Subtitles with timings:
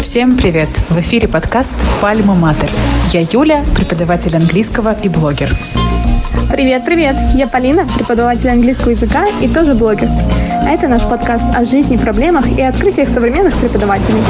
[0.00, 0.68] Всем привет!
[0.88, 2.70] В эфире подкаст «Пальма Матер».
[3.12, 5.50] Я Юля, преподаватель английского и блогер.
[6.50, 7.16] Привет, привет!
[7.34, 10.08] Я Полина, преподаватель английского языка и тоже блогер.
[10.08, 14.22] А это наш подкаст о жизни, проблемах и открытиях современных преподавателей.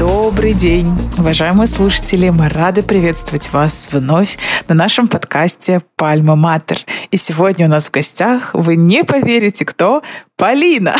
[0.00, 2.30] Добрый день, уважаемые слушатели!
[2.30, 6.78] Мы рады приветствовать вас вновь на нашем подкасте «Пальма Матер».
[7.10, 10.02] И сегодня у нас в гостях, вы не поверите, кто?
[10.40, 10.94] Полина!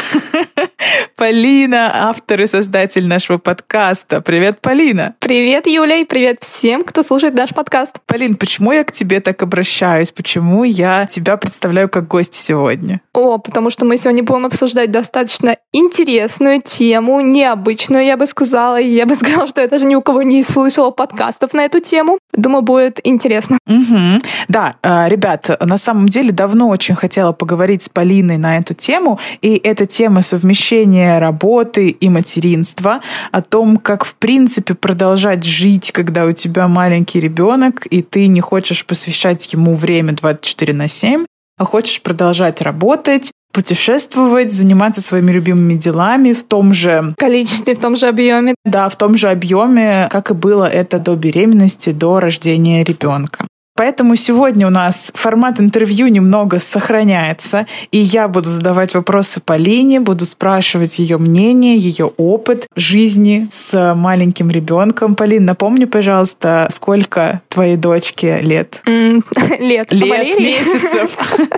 [1.16, 4.20] Полина, автор и создатель нашего подкаста.
[4.20, 5.14] Привет, Полина!
[5.18, 8.00] Привет, Юля, и привет всем, кто слушает наш подкаст.
[8.04, 10.10] Полин, почему я к тебе так обращаюсь?
[10.12, 13.00] Почему я тебя представляю как гость сегодня?
[13.14, 18.78] О, потому что мы сегодня будем обсуждать достаточно интересную тему, необычную, я бы сказала.
[18.78, 22.18] Я бы сказала, что я даже ни у кого не слышала подкастов на эту тему.
[22.34, 23.59] Думаю, будет интересно.
[23.66, 24.22] Угу.
[24.48, 29.18] Да, э, ребят, на самом деле давно очень хотела поговорить с Полиной на эту тему,
[29.42, 33.00] и эта тема совмещения работы и материнства,
[33.32, 38.40] о том, как в принципе продолжать жить, когда у тебя маленький ребенок, и ты не
[38.40, 41.24] хочешь посвящать ему время 24 на 7,
[41.59, 47.96] а хочешь продолжать работать, путешествовать, заниматься своими любимыми делами в том же количестве, в том
[47.96, 48.54] же объеме.
[48.65, 53.46] Да, в том же объеме, как и было это до беременности, до рождения ребенка.
[53.80, 60.26] Поэтому сегодня у нас формат интервью немного сохраняется, и я буду задавать вопросы Полине, буду
[60.26, 65.14] спрашивать ее мнение, ее опыт жизни с маленьким ребенком.
[65.14, 68.82] Полин, напомни, пожалуйста, сколько твоей дочке лет?
[68.84, 69.91] лет.
[69.91, 71.16] Лет, месяцев.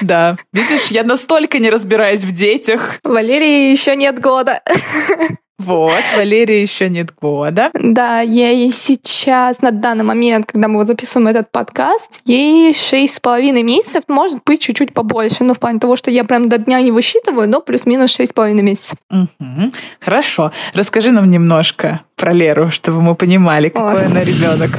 [0.00, 0.36] Да.
[0.52, 3.00] Видишь, я настолько не разбираюсь в детях.
[3.02, 4.62] Валерии еще нет года.
[5.58, 7.70] Вот, Валерии еще нет года.
[7.74, 13.20] Да, ей сейчас, на данный момент, когда мы вот записываем этот подкаст, ей шесть с
[13.20, 16.80] половиной месяцев, может быть, чуть-чуть побольше, но в плане того, что я прям до дня
[16.82, 18.98] не высчитываю, но плюс-минус шесть с половиной месяцев.
[19.10, 19.72] Угу.
[20.00, 20.52] Хорошо.
[20.74, 24.06] Расскажи нам немножко про Леру, чтобы мы понимали, какой Ой.
[24.06, 24.70] она ребенок.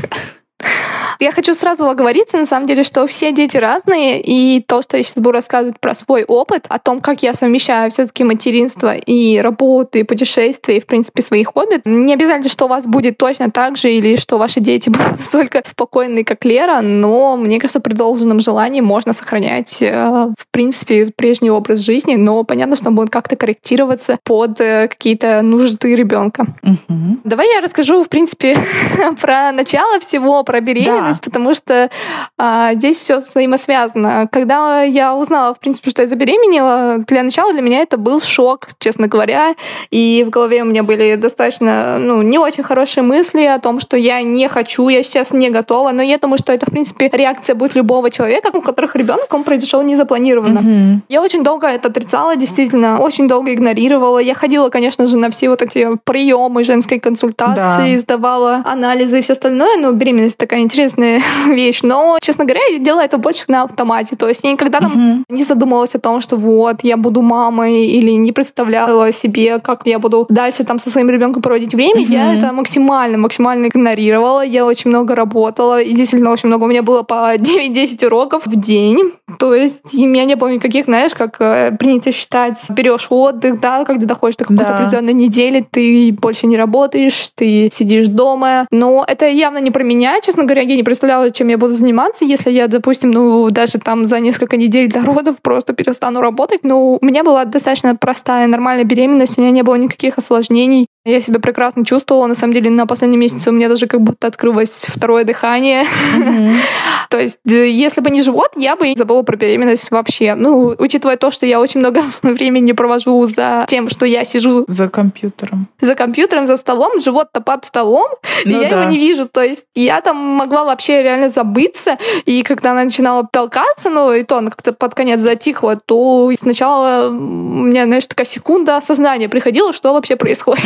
[1.20, 5.03] Я хочу сразу оговориться, на самом деле, что все дети разные, и то, что я
[5.03, 9.40] сейчас буду рассказывать про свой опыт, о том, как я совмещаю все таки материнство и
[9.40, 13.52] работу, и путешествия, и, в принципе, свои хобби, не обязательно, что у вас будет точно
[13.52, 17.94] так же, или что ваши дети будут настолько спокойные, как Лера, но, мне кажется, при
[17.94, 19.94] должном желании можно сохранять, э,
[20.38, 25.42] в принципе, прежний образ жизни, но понятно, что он будет как-то корректироваться под э, какие-то
[25.42, 26.46] нужды ребенка.
[26.64, 27.20] Угу.
[27.24, 28.58] Давай я расскажу, в принципе,
[29.22, 31.20] про начало всего, про беременность, да.
[31.24, 31.90] потому что
[32.38, 34.28] а, здесь все взаимосвязано.
[34.32, 38.70] Когда я узнала, в принципе, что я забеременела, для начала для меня это был шок,
[38.80, 39.56] честно говоря,
[39.90, 43.98] и в голове у меня были достаточно, ну, не очень хорошие мысли о том, что
[43.98, 47.56] я не хочу, я сейчас не готова, но я думаю, что это, в принципе, реакция
[47.56, 50.60] будет любого человека, у которых ребенок, он произошел незапланированно.
[50.60, 51.02] Угу.
[51.10, 54.20] Я очень долго это отрицала, действительно, очень долго игнорировала.
[54.20, 58.00] Я ходила, конечно же, на все вот эти приемы женской консультации, да.
[58.00, 61.22] сдавала анализы и все остальное, но беременность такая интересная интересная
[61.54, 64.16] вещь, но, честно говоря, я делала это больше на автомате.
[64.16, 65.24] То есть я никогда там uh-huh.
[65.30, 70.00] не задумывалась о том, что вот, я буду мамой, или не представляла себе, как я
[70.00, 72.02] буду дальше там со своим ребенком проводить время.
[72.02, 72.12] Uh-huh.
[72.12, 74.44] Я это максимально, максимально игнорировала.
[74.44, 76.64] Я очень много работала, и действительно очень много.
[76.64, 79.12] У меня было по 9-10 уроков в день.
[79.40, 83.84] То есть у меня не было никаких, знаешь, как э, принято считать, берешь отдых, да,
[83.84, 84.78] когда доходишь до какой-то да.
[84.78, 88.68] определенной недели, ты больше не работаешь, ты сидишь дома.
[88.72, 92.23] Но это явно не про меня, честно говоря, я не представляла, чем я буду заниматься,
[92.23, 96.63] если я, допустим, ну, даже там за несколько недель до родов просто перестану работать.
[96.63, 100.88] Но у меня была достаточно простая, нормальная беременность, у меня не было никаких осложнений.
[101.08, 102.26] Я себя прекрасно чувствовала.
[102.26, 105.86] На самом деле, на последнем месяце у меня даже как будто открылось второе дыхание.
[107.12, 110.34] То есть, э, если бы не живот, я бы забыла про беременность вообще.
[110.34, 114.66] Ну, учитывая то, что я очень много времени провожу за тем, что я сижу...
[114.68, 115.68] За компьютером.
[115.80, 118.08] За компьютером, за столом, живот-то под столом,
[118.44, 118.82] ну, и я да.
[118.82, 119.28] его не вижу.
[119.28, 122.00] То есть, я там могла вообще реально забыться.
[122.26, 127.09] И когда она начинала толкаться, ну, и то она как-то под конец затихла, то сначала
[127.09, 130.66] у меня, знаешь, такая секунда осознания приходила, что вообще происходит.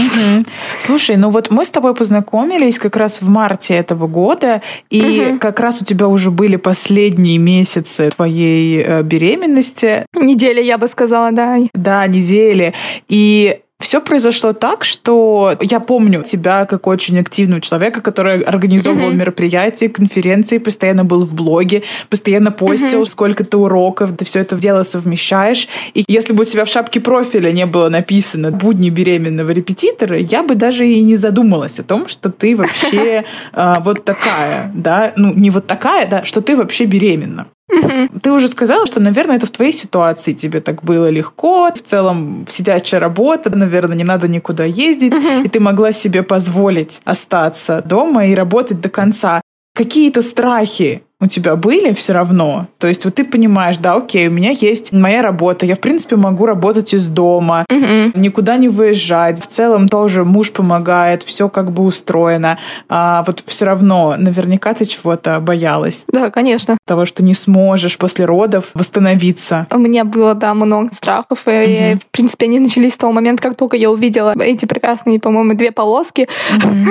[0.79, 5.39] Слушай, ну вот мы с тобой познакомились как раз в марте этого года, и угу.
[5.39, 10.05] как раз у тебя уже были последние месяцы твоей э, беременности.
[10.15, 11.57] Недели, я бы сказала, да.
[11.73, 12.73] Да, недели.
[13.07, 19.15] И все произошло так, что я помню тебя как очень активного человека, который организовывал uh-huh.
[19.15, 23.05] мероприятия, конференции, постоянно был в блоге, постоянно постил, uh-huh.
[23.05, 25.69] сколько ты уроков, ты все это дело совмещаешь.
[25.93, 30.43] И если бы у тебя в шапке профиля не было написано «Будни беременного репетитора», я
[30.43, 33.23] бы даже и не задумалась о том, что ты вообще
[33.53, 37.47] а, вот такая, да, ну не вот такая, да, что ты вообще беременна.
[37.69, 38.19] Угу.
[38.21, 41.69] Ты уже сказала, что, наверное, это в твоей ситуации тебе так было легко.
[41.73, 45.43] В целом, сидячая работа, наверное, не надо никуда ездить, угу.
[45.43, 49.41] и ты могла себе позволить остаться дома и работать до конца.
[49.75, 52.67] Какие-то страхи у тебя были все равно?
[52.77, 56.15] То есть вот ты понимаешь, да, окей, у меня есть моя работа, я, в принципе,
[56.15, 58.11] могу работать из дома, mm-hmm.
[58.15, 59.41] никуда не выезжать.
[59.41, 62.57] В целом тоже муж помогает, все как бы устроено.
[62.87, 66.05] А вот все равно наверняка ты чего-то боялась.
[66.07, 66.77] Да, конечно.
[66.85, 69.67] Того, что не сможешь после родов восстановиться.
[69.71, 71.41] У меня было, да, много страхов.
[71.47, 71.99] И, mm-hmm.
[71.99, 75.71] в принципе, они начались с того момента, как только я увидела эти прекрасные, по-моему, две
[75.71, 76.85] полоски mm-hmm.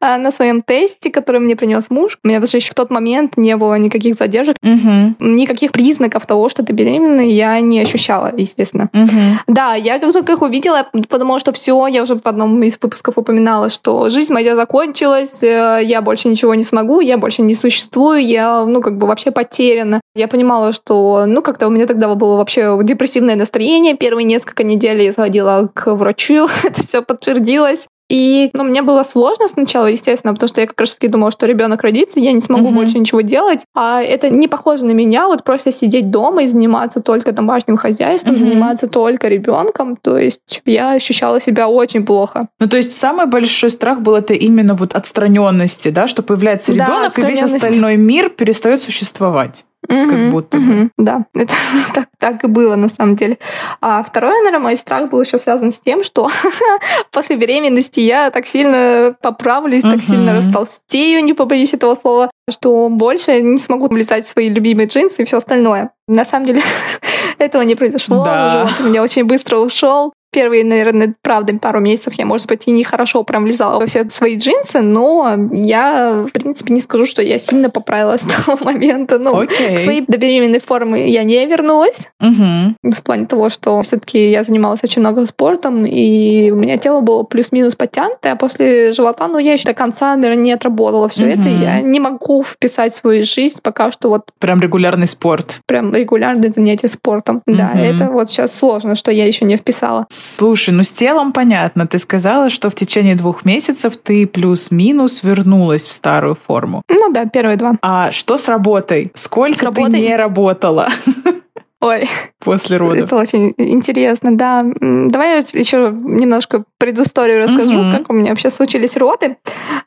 [0.18, 2.18] на своем тесте, который мне принес муж.
[2.24, 5.14] У меня даже еще в тот момент не было никаких задержек, угу.
[5.18, 8.88] никаких признаков того, что ты беременна, я не ощущала, естественно.
[8.94, 9.20] Угу.
[9.48, 13.18] Да, я как только их увидела, подумала, что все, я уже в одном из выпусков
[13.18, 18.26] упоминала, что жизнь моя закончилась, э, я больше ничего не смогу, я больше не существую,
[18.26, 20.00] я, ну, как бы вообще потеряна.
[20.14, 23.96] Я понимала, что, ну, как-то у меня тогда было вообще депрессивное настроение.
[23.96, 27.88] Первые несколько недель я сходила к врачу, это все подтвердилось.
[28.08, 31.46] И ну, мне было сложно сначала, естественно, потому что я как раз таки думала, что
[31.46, 32.74] ребенок родится, я не смогу uh-huh.
[32.74, 33.64] больше ничего делать.
[33.74, 38.34] А это не похоже на меня, вот просто сидеть дома и заниматься только домашним хозяйством,
[38.34, 38.38] uh-huh.
[38.38, 39.96] заниматься только ребенком.
[39.96, 42.48] То есть я ощущала себя очень плохо.
[42.60, 47.14] Ну, то есть самый большой страх был это именно вот отстраненности, да, что появляется ребенок,
[47.16, 49.64] да, и весь остальной мир перестает существовать.
[49.88, 50.90] Угу, как будто угу, бы.
[50.96, 51.54] Да, это
[51.92, 53.38] так, так и было на самом деле.
[53.80, 56.28] А второй, наверное, мой страх был еще связан с тем, что
[57.10, 63.40] после беременности я так сильно поправлюсь, так сильно растолстею, не побоюсь этого слова, что больше
[63.40, 65.90] не смогу влезать в свои любимые джинсы и все остальное.
[66.06, 66.62] На самом деле
[67.38, 68.24] этого не произошло.
[68.24, 68.66] Да.
[68.66, 70.12] Живот у меня очень быстро ушел.
[70.32, 74.38] Первые, наверное, правда, пару месяцев я, может быть, и нехорошо прям влезала во все свои
[74.38, 79.18] джинсы, но я, в принципе, не скажу, что я сильно поправилась с того момента.
[79.18, 79.76] Ну, okay.
[79.76, 82.08] к своей добеременной форме я не вернулась.
[82.22, 82.72] Uh-huh.
[82.82, 87.02] В плане того, что все таки я занималась очень много спортом, и у меня тело
[87.02, 91.24] было плюс-минус подтянутое, а после живота, ну, я еще до конца, наверное, не отработала все
[91.24, 91.40] uh-huh.
[91.40, 94.30] это, я не могу вписать в свою жизнь пока что вот...
[94.38, 95.60] Прям регулярный спорт.
[95.66, 97.42] Прям регулярное занятие спортом.
[97.46, 97.54] Uh-huh.
[97.54, 100.06] Да, это вот сейчас сложно, что я еще не вписала.
[100.22, 101.86] Слушай, ну с телом понятно.
[101.88, 106.82] Ты сказала, что в течение двух месяцев ты плюс-минус вернулась в старую форму.
[106.88, 107.74] Ну да, первые два.
[107.82, 109.10] А что с работой?
[109.14, 109.90] Сколько с работой...
[109.90, 110.88] ты не работала?
[111.80, 112.08] Ой.
[112.38, 113.06] После родов.
[113.06, 114.64] Это очень интересно, да.
[114.80, 117.90] Давай я еще немножко предысторию расскажу, угу.
[117.90, 119.36] как у меня вообще случились роды.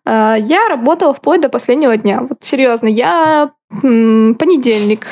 [0.04, 2.28] А, я работала вплоть до последнего дня.
[2.30, 5.08] Вот серьезно, я Понедельник.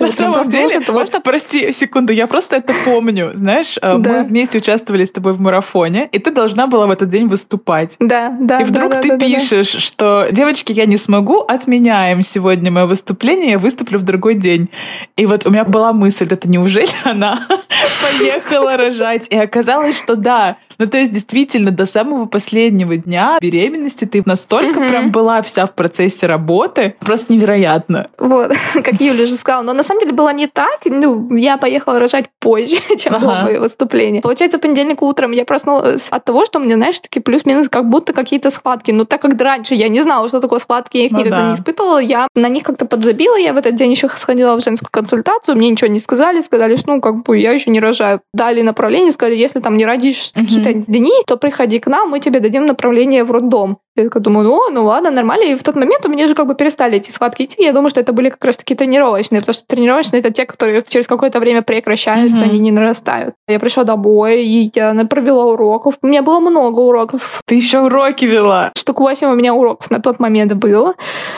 [0.00, 0.80] На самом деле,
[1.22, 3.30] прости секунду, я просто это помню.
[3.34, 7.08] Знаешь, э, мы вместе участвовали с тобой в марафоне, и ты должна была в этот
[7.08, 7.96] день выступать.
[8.00, 8.60] Да, да.
[8.60, 13.98] И вдруг ты пишешь, что девочки, я не смогу, отменяем сегодня мое выступление, я выступлю
[13.98, 14.70] в другой день.
[15.16, 17.46] И вот у меня была мысль, это неужели она
[18.18, 19.28] поехала рожать?
[19.30, 20.56] И оказалось, что да.
[20.78, 25.74] Ну, то есть, действительно, до самого последнего дня беременности ты настолько прям была вся в
[25.74, 28.08] процессе работы, просто невероятно.
[28.18, 29.62] Вот, как Юля уже сказала.
[29.62, 30.80] Но на самом деле было не так.
[30.84, 33.24] Ну, я поехала рожать позже, чем ага.
[33.24, 34.22] было мое выступление.
[34.22, 37.88] Получается, в понедельник утром я проснулась от того, что у меня, знаешь, такие плюс-минус как
[37.88, 38.92] будто какие-то схватки.
[38.92, 41.48] Но так как раньше я не знала, что такое схватки, я их ну, никогда да.
[41.48, 43.36] не испытывала, я на них как-то подзабила.
[43.36, 46.94] Я в этот день еще сходила в женскую консультацию, мне ничего не сказали, сказали, что,
[46.94, 48.20] ну, как бы я еще не рожаю.
[48.32, 50.44] Дали направление, сказали, если там не родишь угу.
[50.44, 53.78] какие-то дни, то приходи к нам, мы тебе дадим направление в роддом.
[54.02, 55.44] Я такая думаю, ну, ну ладно, нормально.
[55.44, 57.62] И в тот момент у меня же как бы перестали эти схватки идти.
[57.62, 61.06] Я думаю, что это были как раз-таки тренировочные, потому что тренировочные— это те, которые через
[61.06, 62.48] какое-то время прекращаются, mm-hmm.
[62.48, 63.34] они не нарастают.
[63.46, 65.94] Я пришла домой, и я провела уроков.
[66.02, 67.40] У меня было много уроков.
[67.46, 68.70] Ты еще уроки вела?
[68.76, 70.94] Штук 8 у меня уроков на тот момент было.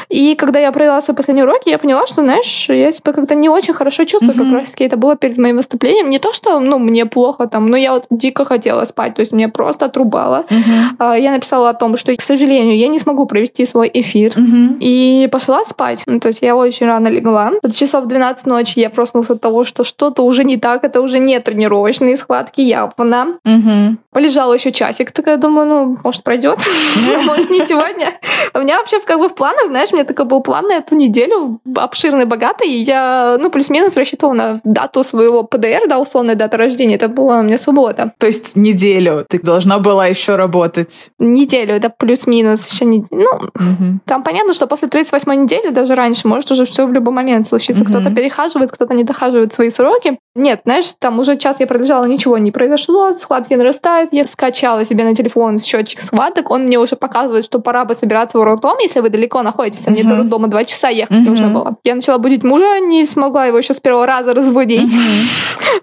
[0.09, 3.49] И когда я провела свои последние уроки, я поняла, что, знаешь, я себя как-то не
[3.49, 4.35] очень хорошо чувствую.
[4.35, 4.51] Mm-hmm.
[4.51, 6.11] Как раз-таки это было перед моим выступлением.
[6.11, 9.33] Не то, что, ну, мне плохо там, но я вот дико хотела спать, то есть
[9.33, 10.45] меня просто отрубало.
[10.49, 11.21] Mm-hmm.
[11.21, 14.33] Я написала о том, что, к сожалению, я не смогу провести свой эфир.
[14.33, 14.79] Mm-hmm.
[14.81, 16.03] И пошла спать.
[16.07, 17.53] Ну, то есть я очень рано легла.
[17.63, 21.19] От часов 12 ночи я проснулась от того, что что-то уже не так, это уже
[21.19, 23.39] не тренировочные схватки явно.
[23.45, 23.97] Угу.
[24.13, 26.59] Полежала еще часик, такая думаю, ну, может, пройдет,
[27.25, 28.19] может, не сегодня.
[28.55, 30.97] У меня вообще как бы в планах, знаешь, у меня такой был план на эту
[30.97, 36.57] неделю, обширный, богатый, и я, ну, плюс-минус рассчитывала на дату своего ПДР, да, условная дата
[36.57, 38.13] рождения, это была у меня суббота.
[38.19, 41.11] То есть неделю ты должна была еще работать?
[41.19, 43.11] Неделю, это плюс-минус еще неделю.
[43.11, 44.01] Ну, угу.
[44.07, 47.83] там понятно, что после 38 недели, даже раньше, может уже все в любой момент случиться.
[47.83, 47.91] Угу.
[47.91, 50.19] Кто-то перехаживает, кто-то не дохаживает свои сроки.
[50.35, 53.55] Нет, знаешь, там уже час я пролежала, ничего не произошло, схватки
[54.01, 57.95] нарастают, я скачала себе на телефон счетчик схваток, он мне уже показывает, что пора бы
[57.95, 61.49] собираться в роддом, если вы далеко находитесь, а мне до роддома два часа ехать нужно
[61.49, 61.77] было.
[61.85, 64.91] Я начала будить мужа, не смогла его еще с первого раза разбудить.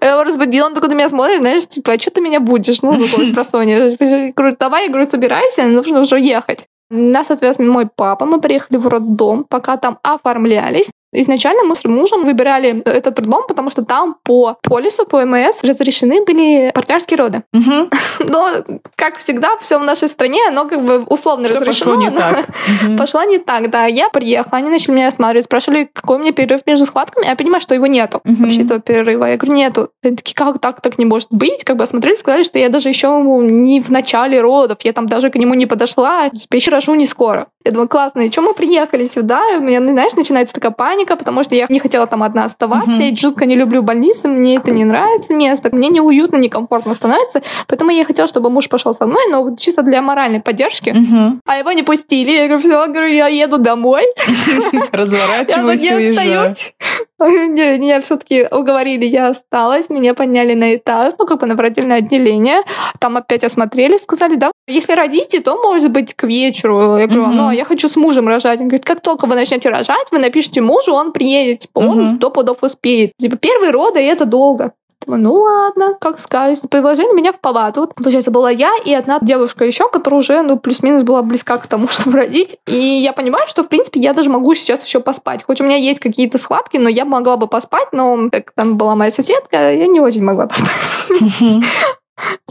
[0.00, 2.82] Я его разбудила, он только на меня смотрит, знаешь, типа, а что ты меня будешь?
[2.82, 3.96] Ну, такой с просонья.
[4.36, 6.66] Говорю, давай, я говорю, собирайся, нужно уже ехать.
[6.90, 10.90] Нас отвез мой папа, мы приехали в роддом, пока там оформлялись.
[11.12, 16.24] Изначально мы с мужем выбирали этот трудом, потому что там по полису, по МС разрешены
[16.24, 17.42] были партнерские роды.
[17.54, 17.88] Угу.
[18.28, 18.48] Но,
[18.94, 21.94] как всегда, все в нашей стране, оно как бы условно все разрешено.
[21.94, 22.46] пошло не так.
[22.98, 23.86] Пошло не так, да.
[23.86, 27.26] Я приехала, они начали меня осматривать, спрашивали, какой у меня перерыв между схватками.
[27.26, 29.24] Я понимаю, что его нету, вообще этого перерыва.
[29.26, 29.90] Я говорю, нету.
[30.02, 31.64] Они такие, как так, так не может быть?
[31.64, 35.30] Как бы осмотрели, сказали, что я даже еще не в начале родов, я там даже
[35.30, 37.48] к нему не подошла, я еще рожу не скоро.
[37.68, 39.42] Я думаю, классно, и что мы приехали сюда?
[39.52, 43.02] И у меня, знаешь, начинается такая паника, потому что я не хотела там одна оставаться,
[43.02, 43.10] uh-huh.
[43.10, 47.90] я жутко не люблю больницы, мне это не нравится место, мне неуютно, некомфортно становится, поэтому
[47.90, 51.40] я хотела, чтобы муж пошел со мной, но чисто для моральной поддержки, uh-huh.
[51.44, 52.30] а его не пустили.
[52.30, 54.04] Я говорю, все, говорю, я еду домой.
[54.92, 56.74] Разворачиваюсь Я не остаюсь.
[57.20, 62.62] Меня все-таки уговорили, я осталась, меня подняли на этаж, ну, как бы на родильное отделение.
[63.00, 66.96] Там опять осмотрели, сказали, да, если родите, то, может быть, к вечеру.
[66.96, 68.60] Я говорю, ну, я хочу с мужем рожать.
[68.60, 71.60] Он говорит, как только вы начнете рожать, вы напишите мужу, он приедет.
[71.60, 73.12] Типа, он до пудов успеет.
[73.20, 74.72] Типа, первые роды, и это долго.
[75.04, 76.62] Думаю, ну ладно, как скажешь.
[76.68, 77.90] Предложили меня в палату.
[77.96, 81.88] Получается, была я и одна девушка еще, которая уже, ну, плюс-минус была близка к тому,
[81.88, 82.58] чтобы родить.
[82.66, 85.44] И я понимаю, что, в принципе, я даже могу сейчас еще поспать.
[85.44, 88.94] Хоть у меня есть какие-то схватки, но я могла бы поспать, но как там была
[88.94, 90.70] моя соседка, я не очень могла поспать.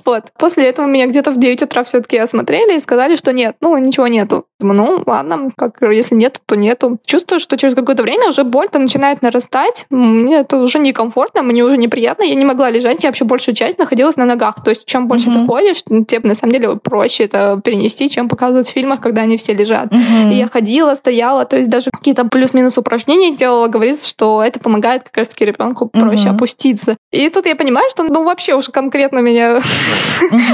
[0.05, 0.25] Вот.
[0.37, 4.07] После этого меня где-то в 9 утра все-таки осмотрели и сказали, что нет, ну, ничего
[4.07, 4.45] нету.
[4.59, 6.97] Думаю, ну, ладно, как, если нет, то нету.
[7.05, 9.85] Чувствую, что через какое-то время уже боль-то начинает нарастать.
[9.89, 12.23] Мне это уже некомфортно, мне уже неприятно.
[12.23, 14.63] Я не могла лежать, я вообще большую часть находилась на ногах.
[14.63, 15.41] То есть, чем больше mm-hmm.
[15.41, 19.37] ты ходишь, тебе на самом деле проще это перенести, чем показывают в фильмах, когда они
[19.37, 19.91] все лежат.
[19.91, 20.33] Mm-hmm.
[20.33, 23.67] И я ходила, стояла, то есть даже какие-то плюс-минус упражнения делала.
[23.67, 26.35] Говорится, что это помогает как раз-таки ребенку проще mm-hmm.
[26.35, 26.97] опуститься.
[27.11, 29.56] И тут я понимаю, что ну вообще уже конкретно меня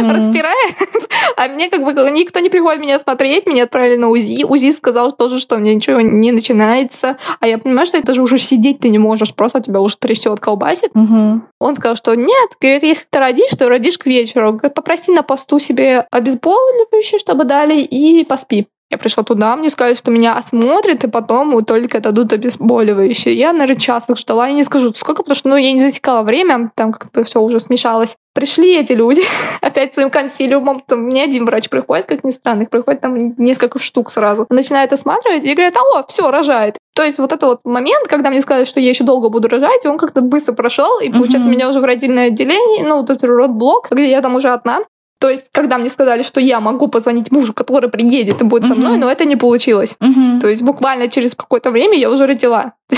[0.09, 0.75] распирает.
[1.35, 4.43] А мне как бы никто не приходит меня смотреть, меня отправили на УЗИ.
[4.43, 7.17] УЗИ сказал тоже, что у меня ничего не начинается.
[7.39, 10.39] А я понимаю, что это же уже сидеть ты не можешь, просто тебя уже трясет,
[10.39, 10.91] колбасит.
[11.59, 14.53] Он сказал, что нет, говорит, если ты родишь, то родишь к вечеру.
[14.53, 18.67] Говорит, попроси на посту себе обезболивающее, чтобы дали, и поспи.
[18.93, 23.33] Я пришла туда, мне сказали, что меня осмотрят, и потом только дадут обезболивающее.
[23.33, 26.21] Я, наверное, час их ждала, я не скажу, сколько, потому что ну, я не засекала
[26.21, 28.15] время, там как бы все уже смешалось.
[28.35, 29.23] Пришли эти люди,
[29.61, 33.79] опять своим консилиумом, там не один врач приходит, как ни странно, их приходит там несколько
[33.79, 34.45] штук сразу.
[34.51, 36.77] Начинает осматривать и говорят, о, все, рожает.
[36.93, 39.87] То есть вот этот вот момент, когда мне сказали, что я еще долго буду рожать,
[39.87, 41.51] он как-то быстро прошел, и получается, uh-huh.
[41.51, 44.81] меня уже в родильное отделение, ну, вот этот родблок, где я там уже одна,
[45.23, 48.75] то есть, когда мне сказали, что я могу позвонить мужу, который приедет и будет со
[48.75, 49.95] мной, но это не получилось.
[50.41, 52.73] То есть, буквально через какое-то время я уже родила.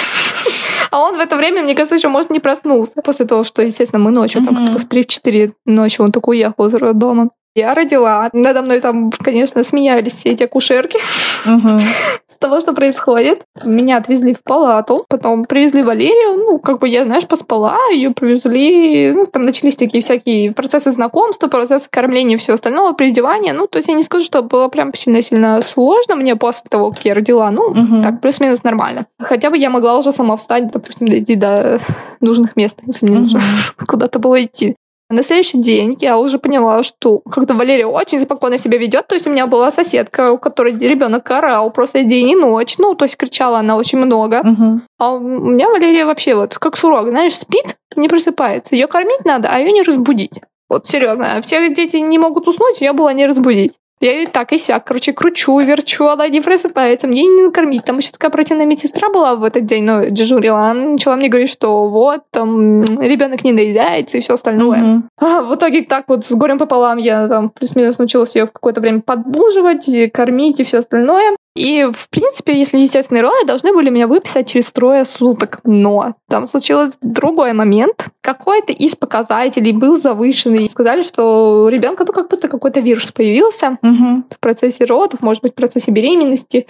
[0.91, 3.01] А он в это время, мне кажется, еще, может, не проснулся.
[3.03, 6.65] После того, что, естественно, мы ночью, там, как бы в 3-4 ночи он только уехал
[6.65, 7.29] из роддома.
[7.55, 8.29] Я родила.
[8.33, 10.99] Надо мной там, конечно, смеялись все эти акушерки
[12.27, 13.43] с того, что происходит.
[13.63, 16.35] Меня отвезли в палату, потом привезли Валерию.
[16.35, 19.13] Ну, как бы я, знаешь, поспала, ее привезли.
[19.13, 23.53] Ну, там начались такие всякие процессы знакомства, процессы кормления и все остальное, переодевания.
[23.53, 27.05] Ну, то есть я не скажу, что было прям сильно-сильно сложно мне после того, как
[27.05, 27.49] я родила.
[27.51, 29.05] Ну, так, плюс-минус нормально.
[29.17, 31.79] Хотя бы я могла уже сама встать, допустим, дойти до
[32.19, 33.39] нужных мест, если мне нужно
[33.87, 34.75] куда-то было идти.
[35.09, 39.27] На следующий день я уже поняла, что когда Валерия очень спокойно себя ведет, то есть
[39.27, 43.15] у меня была соседка, у которой ребенок орал просто день и ночь, ну, то есть
[43.15, 44.41] кричала она очень много.
[44.41, 44.79] Uh-huh.
[44.97, 48.75] А у меня Валерия вообще вот как сурок, знаешь, спит, не просыпается.
[48.75, 50.41] Ее кормить надо, а ее не разбудить.
[50.69, 53.73] Вот серьезно, все дети не могут уснуть, я была не разбудить.
[54.01, 57.85] Я ее так и сяк, короче, кручу, верчу, она не просыпается, мне не накормить.
[57.85, 60.69] Там еще такая противная медсестра была в этот день, но дежурила.
[60.69, 64.79] Она начала мне говорить, что вот, там, ребенок не наедается и все остальное.
[64.79, 65.01] Uh-huh.
[65.19, 68.81] А, в итоге так вот с горем пополам я там плюс-минус научилась ее в какое-то
[68.81, 71.35] время подбуживать, кормить и все остальное.
[71.55, 75.61] И, в принципе, если естественные роды, должны были меня выписать через трое суток.
[75.63, 78.07] Но там случился другой момент.
[78.21, 80.67] Какой-то из показателей был завышенный.
[80.67, 84.23] Сказали, что у ребенка ну, как будто какой-то вирус появился угу.
[84.29, 86.67] в процессе родов, может быть, в процессе беременности.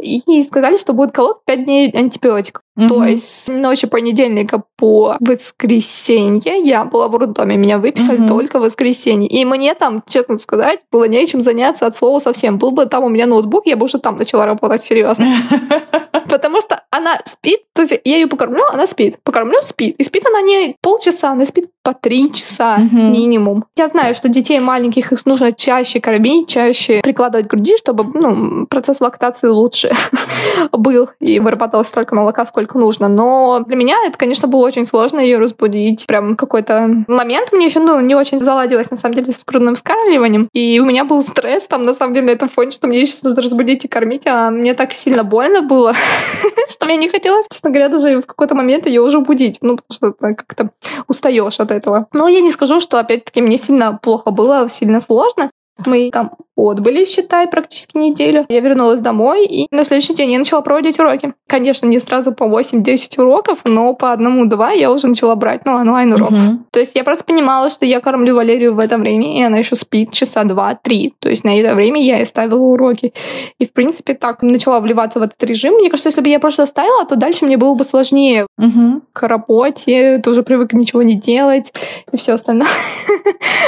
[0.00, 2.62] И сказали, что будет колоть 5 дней антибиотиков.
[2.76, 2.88] Угу.
[2.88, 8.28] То есть ночи понедельника по воскресенье я была в роддоме, меня выписали угу.
[8.28, 9.28] только в воскресенье.
[9.28, 12.58] И мне там, честно сказать, было нечем заняться от слова совсем.
[12.58, 15.26] Был бы там у меня ноутбук, я бы уже там начала работать серьезно.
[16.28, 19.18] Потому что она спит, то есть я ее покормлю, она спит.
[19.22, 19.96] Покормлю, спит.
[19.98, 22.96] И спит она не полчаса, она спит по три часа угу.
[22.96, 23.66] минимум.
[23.76, 28.66] Я знаю, что детей маленьких их нужно чаще кормить, чаще прикладывать к груди, чтобы ну,
[28.66, 29.92] процесс лактации лучше
[30.72, 33.08] был и вырабатывалось столько молока, сколько нужно.
[33.08, 36.06] Но для меня это, конечно, было очень сложно ее разбудить.
[36.06, 40.48] Прям какой-то момент мне еще ну, не очень заладилось, на самом деле, с грудным вскармливанием.
[40.52, 43.22] И у меня был стресс там, на самом деле, на этом фоне, что мне сейчас
[43.22, 45.94] надо разбудить и кормить, а мне так сильно больно было,
[46.68, 49.58] что мне не хотелось, честно говоря, даже в какой-то момент ее уже будить.
[49.60, 50.70] Ну, потому что как-то
[51.08, 52.06] устаешь от этого.
[52.12, 55.50] Но я не скажу, что, опять-таки, мне сильно плохо было, сильно сложно.
[55.86, 58.44] Мы там отбыли, считай, практически неделю.
[58.48, 61.32] Я вернулась домой, и на следующий день я начала проводить уроки.
[61.48, 66.30] Конечно, не сразу по 8-10 уроков, но по одному-два я уже начала брать, ну, онлайн-урок.
[66.30, 66.58] Uh-huh.
[66.70, 69.76] То есть я просто понимала, что я кормлю Валерию в это время, и она еще
[69.76, 71.14] спит часа два-три.
[71.18, 73.12] То есть на это время я и ставила уроки.
[73.58, 75.74] И, в принципе, так начала вливаться в этот режим.
[75.74, 79.00] Мне кажется, если бы я просто ставила, то дальше мне было бы сложнее uh-huh.
[79.12, 81.72] к работе, тоже привык ничего не делать
[82.12, 82.68] и все остальное.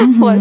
[0.01, 0.13] Uh-huh.
[0.19, 0.37] вот.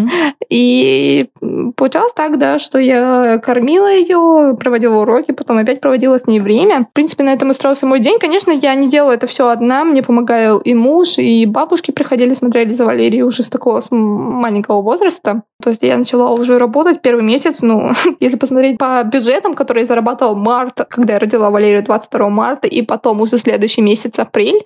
[0.50, 1.28] И
[1.76, 6.88] получалось так, да, что я кормила ее, проводила уроки, потом опять проводила с ней время.
[6.90, 8.20] В принципе, на этом и строился мой день.
[8.20, 12.74] Конечно, я не делала это все одна, мне помогал и муж, и бабушки приходили, смотрели
[12.74, 15.44] за Валерией уже с такого с маленького возраста.
[15.62, 19.88] То есть я начала уже работать первый месяц, ну, если посмотреть по бюджетам, которые я
[19.88, 24.64] зарабатывала март, когда я родила Валерию 22 марта, и потом уже следующий месяц, апрель,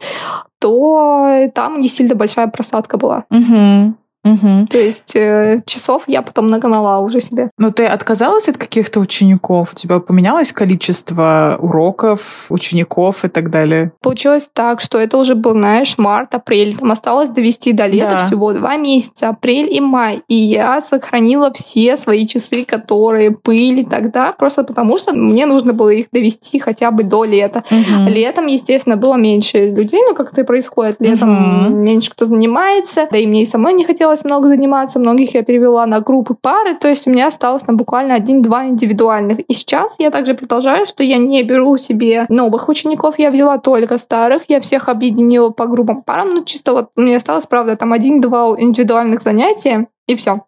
[0.60, 3.26] то там не сильно большая просадка была.
[3.30, 3.96] Угу.
[4.34, 4.68] Угу.
[4.68, 7.50] То есть э, часов я потом нагнала уже себе.
[7.58, 9.74] Но ты отказалась от каких-то учеников?
[9.74, 13.92] У тебя поменялось количество уроков, учеников и так далее?
[14.02, 16.76] Получилось так, что это уже был, знаешь, март, апрель.
[16.76, 18.18] Там осталось довести до лета да.
[18.18, 20.24] всего два месяца, апрель и май.
[20.28, 25.90] И я сохранила все свои часы, которые были тогда, просто потому что мне нужно было
[25.90, 27.64] их довести хотя бы до лета.
[27.70, 28.10] Угу.
[28.10, 30.98] Летом, естественно, было меньше людей, как это и происходит.
[31.00, 31.76] Летом угу.
[31.76, 35.44] меньше кто занимается, да и мне и самой не хотелось осталось много заниматься, многих я
[35.44, 39.40] перевела на группы пары, то есть у меня осталось там буквально один-два индивидуальных.
[39.40, 43.98] И сейчас я также продолжаю, что я не беру себе новых учеников, я взяла только
[43.98, 48.56] старых, я всех объединила по группам парам, ну чисто вот мне осталось, правда, там один-два
[48.60, 50.42] индивидуальных занятия, и все.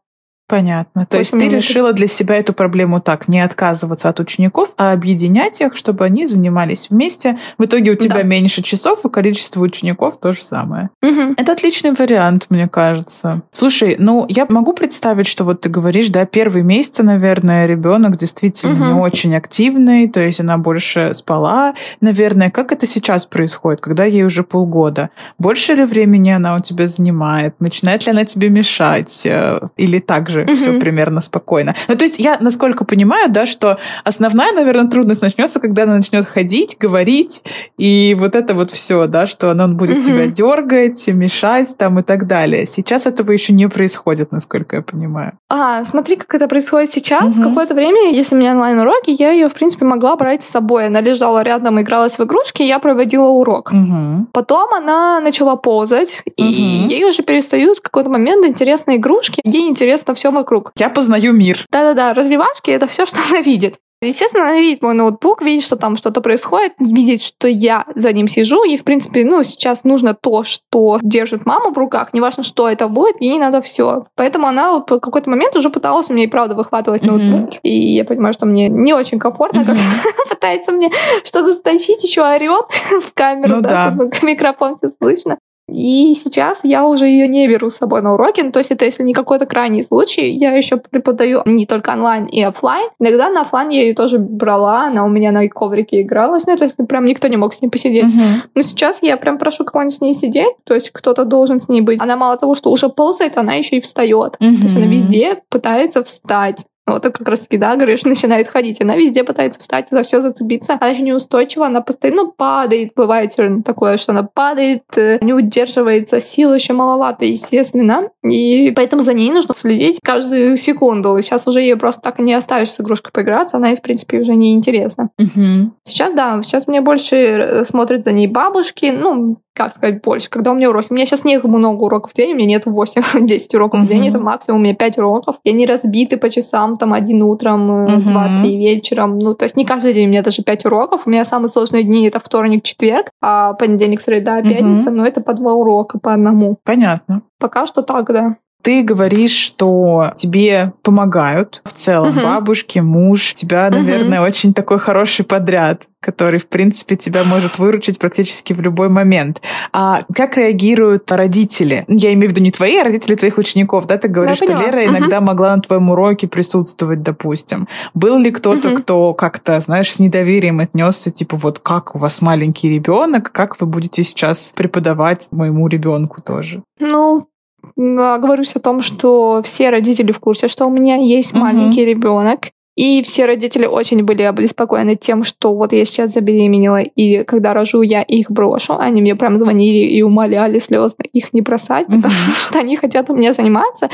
[0.49, 1.05] Понятно.
[1.05, 5.62] То есть ты решила для себя эту проблему так, не отказываться от учеников, а объединять
[5.62, 7.38] их, чтобы они занимались вместе.
[7.59, 8.23] В итоге у тебя да.
[8.23, 10.89] меньше часов, и количество учеников то же самое.
[11.03, 11.35] Угу.
[11.38, 13.43] Это отличный вариант, мне кажется.
[13.53, 18.73] Слушай, ну я могу представить, что вот ты говоришь, да, первые месяцы, наверное, ребенок действительно
[18.73, 18.85] угу.
[18.85, 21.75] не очень активный, то есть она больше спала.
[22.01, 25.12] Наверное, как это сейчас происходит, когда ей уже полгода?
[25.38, 27.53] Больше ли времени она у тебя занимает?
[27.59, 29.27] Начинает ли она тебе мешать?
[29.27, 30.56] Э, или так же угу.
[30.56, 31.75] все примерно спокойно.
[31.88, 36.25] Ну, то есть я, насколько понимаю, да, что основная, наверное, трудность начнется, когда она начнет
[36.25, 37.43] ходить, говорить,
[37.78, 40.06] и вот это вот все, да, что она будет угу.
[40.06, 42.65] тебя дергать, мешать там и так далее.
[42.65, 45.34] Сейчас этого еще не происходит, насколько я понимаю.
[45.49, 47.38] А, смотри, как это происходит сейчас.
[47.38, 47.49] Угу.
[47.49, 50.88] Какое-то время, если у меня онлайн-уроки, я ее, в принципе, могла брать с собой.
[50.88, 53.71] Она лежала рядом, игралась в игрушки, и я проводила урок.
[53.71, 54.28] Угу.
[54.34, 56.34] Потом она начала ползать, угу.
[56.38, 59.41] и ей уже перестают в какой-то момент интересные игрушки.
[59.43, 60.72] Ей интересно все вокруг.
[60.78, 61.65] Я познаю мир.
[61.72, 63.80] Да-да-да, развивашки— это все, что она видит.
[64.02, 68.30] Естественно, она видит мой ноутбук, видит, что там что-то происходит, видит, что я за ним
[68.30, 72.70] сижу, и, в принципе, ну, сейчас нужно то, что держит маму в руках, неважно, что
[72.70, 74.06] это будет, ей надо все.
[74.15, 77.60] Поэтому она вот в какой-то момент уже пыталась меня и правда выхватывать ноутбук, mm-hmm.
[77.63, 79.78] и я понимаю, что мне не очень комфортно, mm-hmm.
[80.15, 80.92] как пытается мне
[81.26, 82.68] что-то стащить, еще орет
[83.04, 84.06] в камеру, ну, да, да.
[84.26, 85.39] микрофон все слышно.
[85.73, 88.41] И сейчас я уже ее не беру с собой на уроки.
[88.41, 90.32] Ну, то есть это если не какой-то крайний случай.
[90.32, 92.89] Я еще преподаю не только онлайн и офлайн.
[92.99, 94.88] Иногда на офлайн я ее тоже брала.
[94.88, 96.45] Она у меня на коврике игралась.
[96.47, 98.05] Ну, то есть прям никто не мог с ней посидеть.
[98.05, 98.41] Uh-huh.
[98.55, 100.55] Но сейчас я прям прошу кого-нибудь с ней сидеть.
[100.63, 102.01] То есть кто-то должен с ней быть.
[102.01, 104.38] Она мало того, что уже ползает, она еще и встает.
[104.39, 104.55] Uh-huh.
[104.55, 106.65] То есть она везде пытается встать.
[106.93, 108.82] Вот это как раз таки, да, говоришь, начинает ходить.
[108.82, 110.78] Она везде пытается встать, за все зацепиться.
[110.80, 112.91] Она еще неустойчива, она постоянно ну, падает.
[112.95, 118.10] Бывает такое, что она падает, э, не удерживается, сил еще маловато, естественно.
[118.23, 121.17] И поэтому за ней нужно следить каждую секунду.
[121.21, 124.19] Сейчас уже ее просто так и не оставишь с игрушкой поиграться, она ей, в принципе,
[124.19, 125.10] уже не интересна.
[125.17, 125.71] Угу.
[125.86, 130.30] Сейчас, да, сейчас мне больше э, смотрят за ней бабушки, ну, как сказать, больше.
[130.30, 130.88] Когда у меня уроки.
[130.89, 133.84] У меня сейчас нет много уроков в день, у меня нет 8-10 уроков uh-huh.
[133.84, 135.36] в день, это максимум у меня 5 уроков.
[135.43, 137.98] И они разбиты по часам, там, один утром, uh-huh.
[137.98, 139.19] два-три вечером.
[139.19, 141.02] Ну, то есть не каждый день у меня даже 5 уроков.
[141.06, 144.93] У меня самые сложные дни это вторник, четверг, а понедельник, среда, пятница, uh-huh.
[144.93, 146.58] но это по два урока, по одному.
[146.63, 147.24] Понятно.
[147.38, 148.38] Пока что так, да.
[148.62, 152.22] Ты говоришь, что тебе помогают в целом угу.
[152.22, 153.34] бабушки, муж.
[153.34, 154.28] Тебя, наверное, угу.
[154.28, 159.41] очень такой хороший подряд, который, в принципе, тебя может выручить практически в любой момент.
[159.72, 161.86] А как реагируют родители?
[161.88, 163.88] Я имею в виду не твои, а родители твоих учеников.
[163.88, 165.28] Да, ты говоришь, что Лера иногда угу.
[165.28, 167.69] могла на твоем уроке присутствовать, допустим.
[167.93, 168.78] Был ли кто-то, угу.
[168.78, 173.67] кто как-то, знаешь, с недоверием отнесся, типа, вот как у вас маленький ребенок, как вы
[173.67, 176.62] будете сейчас преподавать моему ребенку тоже?
[176.80, 177.30] Ну,
[177.75, 183.02] говорюсь о том, что все родители в курсе, что у меня есть маленький ребенок, и
[183.02, 188.02] все родители очень были обеспокоены тем, что вот я сейчас забеременела, и когда рожу, я
[188.02, 188.78] их брошу.
[188.80, 193.15] Они мне прям звонили и умоляли слезно их не бросать, потому что они хотят у
[193.18, 193.89] меня заниматься.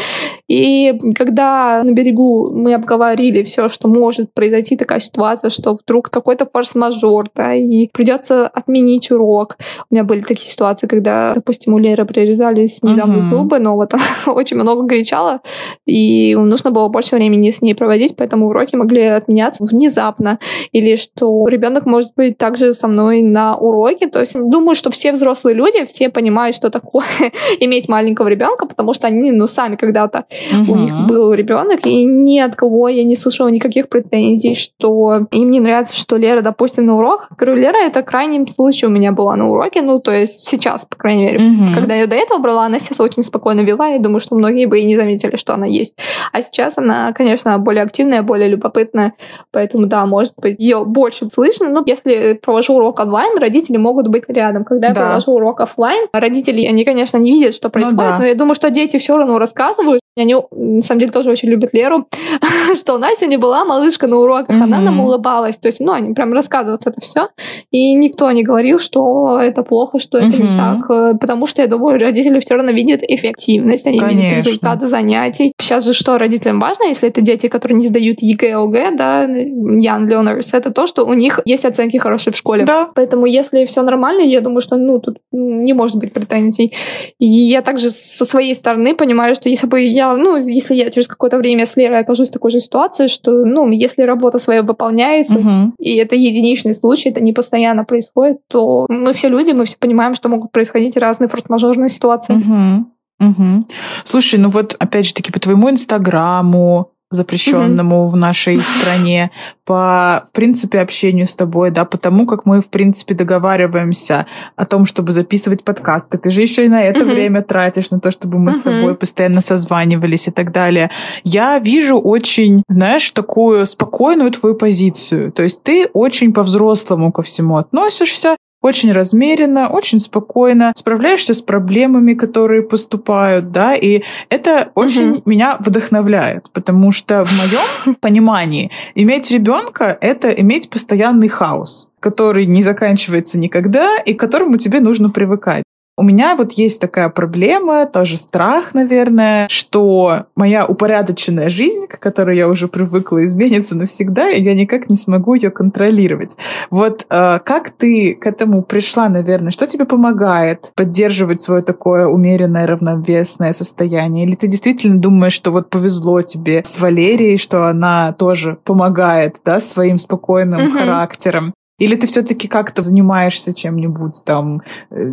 [0.48, 6.46] И когда на берегу мы обговорили все, что может произойти такая ситуация, что вдруг какой-то
[6.46, 9.58] форс-мажор, да, и придется отменить урок.
[9.90, 14.04] У меня были такие ситуации, когда, допустим, у Леры прорезались недавно зубы, но вот она
[14.28, 15.42] очень много кричала,
[15.88, 20.40] и нужно было больше времени с ней проводить, поэтому уроки уроки могли отменяться внезапно,
[20.74, 24.08] или что ребенок может быть также со мной на уроке.
[24.08, 27.06] То есть думаю, что все взрослые люди, все понимают, что такое
[27.60, 30.74] иметь маленького ребенка, потому что они, ну, сами когда-то угу.
[30.74, 35.50] у них был ребенок, и ни от кого я не слышала никаких претензий, что им
[35.52, 37.28] не нравится, что Лера, допустим, на урок.
[37.38, 40.96] Говорю, Лера, это крайним случае у меня была на уроке, ну, то есть сейчас, по
[40.96, 41.38] крайней мере.
[41.38, 41.74] Угу.
[41.76, 44.80] Когда я до этого брала, она сейчас очень спокойно вела, и думаю, что многие бы
[44.80, 45.96] и не заметили, что она есть.
[46.32, 49.14] А сейчас она, конечно, более активная, более любопытная,
[49.52, 51.70] поэтому, да, может быть, ее больше слышно.
[51.70, 54.66] Но если провожу урок онлайн, родители могут быть рядом.
[54.66, 55.02] Когда да.
[55.02, 58.18] я провожу урок офлайн, родители, они, конечно, не видят, что ну происходит, ну, да.
[58.20, 60.02] но я думаю, что дети все равно рассказывают.
[60.18, 62.08] Они, на самом деле, тоже очень любят Леру,
[62.76, 65.58] что у нас сегодня была малышка на уроках, она нам улыбалась.
[65.58, 67.30] То есть, ну, они прям рассказывают это все.
[67.72, 70.90] И никто не говорил, что это плохо, что это не так.
[70.90, 75.54] Э, потому что, я думаю, родители все равно видят эффективность, они видят результаты занятий.
[75.60, 80.08] Сейчас же что родителям важно, если это дети, которые не сдают ЕГЭ, ОГЭ, да, Young
[80.08, 82.66] Learners, это то, что у них есть оценки хорошие в школе.
[82.66, 82.90] Да.
[82.96, 86.74] Поэтому если все нормально, я думаю, что, ну, тут не может быть претензий.
[87.20, 91.08] И я также со своей стороны понимаю, что если бы я, ну, если я через
[91.08, 95.38] какое-то время с Лерой окажусь в такой же ситуации, что, ну, если работа своя выполняется,
[95.38, 95.74] угу.
[95.80, 100.16] и это единичный случай, это не постоянно происходит, то мы все люди, мы все понимаем,
[100.16, 102.34] что могут происходить разные форс-мажорные ситуации.
[102.34, 102.86] Угу.
[103.20, 103.68] Угу.
[104.04, 108.10] Слушай, ну вот опять же таки по твоему инстаграму, запрещенному mm-hmm.
[108.10, 109.32] в нашей стране,
[109.64, 114.86] по, в принципе, общению с тобой, да, потому как мы, в принципе, договариваемся о том,
[114.86, 116.18] чтобы записывать подкасты.
[116.18, 117.14] Ты же еще и на это mm-hmm.
[117.14, 118.54] время тратишь, на то, чтобы мы mm-hmm.
[118.54, 120.90] с тобой постоянно созванивались и так далее.
[121.24, 125.32] Я вижу очень, знаешь, такую спокойную твою позицию.
[125.32, 128.36] То есть ты очень по-взрослому ко всему относишься,
[128.66, 135.22] очень размеренно, очень спокойно, справляешься с проблемами, которые поступают, да, и это очень угу.
[135.26, 142.62] меня вдохновляет, потому что в моем понимании иметь ребенка это иметь постоянный хаос который не
[142.62, 145.64] заканчивается никогда и к которому тебе нужно привыкать.
[145.98, 152.38] У меня вот есть такая проблема, тоже страх, наверное, что моя упорядоченная жизнь, к которой
[152.38, 156.36] я уже привыкла, изменится навсегда, и я никак не смогу ее контролировать.
[156.70, 159.52] Вот э, как ты к этому пришла, наверное?
[159.52, 164.26] Что тебе помогает поддерживать свое такое умеренное, равновесное состояние?
[164.26, 169.62] Или ты действительно думаешь, что вот повезло тебе с Валерией, что она тоже помогает, да,
[169.62, 170.72] своим спокойным mm-hmm.
[170.72, 171.54] характером?
[171.78, 174.62] Или ты все-таки как-то занимаешься чем-нибудь там,
[174.92, 175.06] э,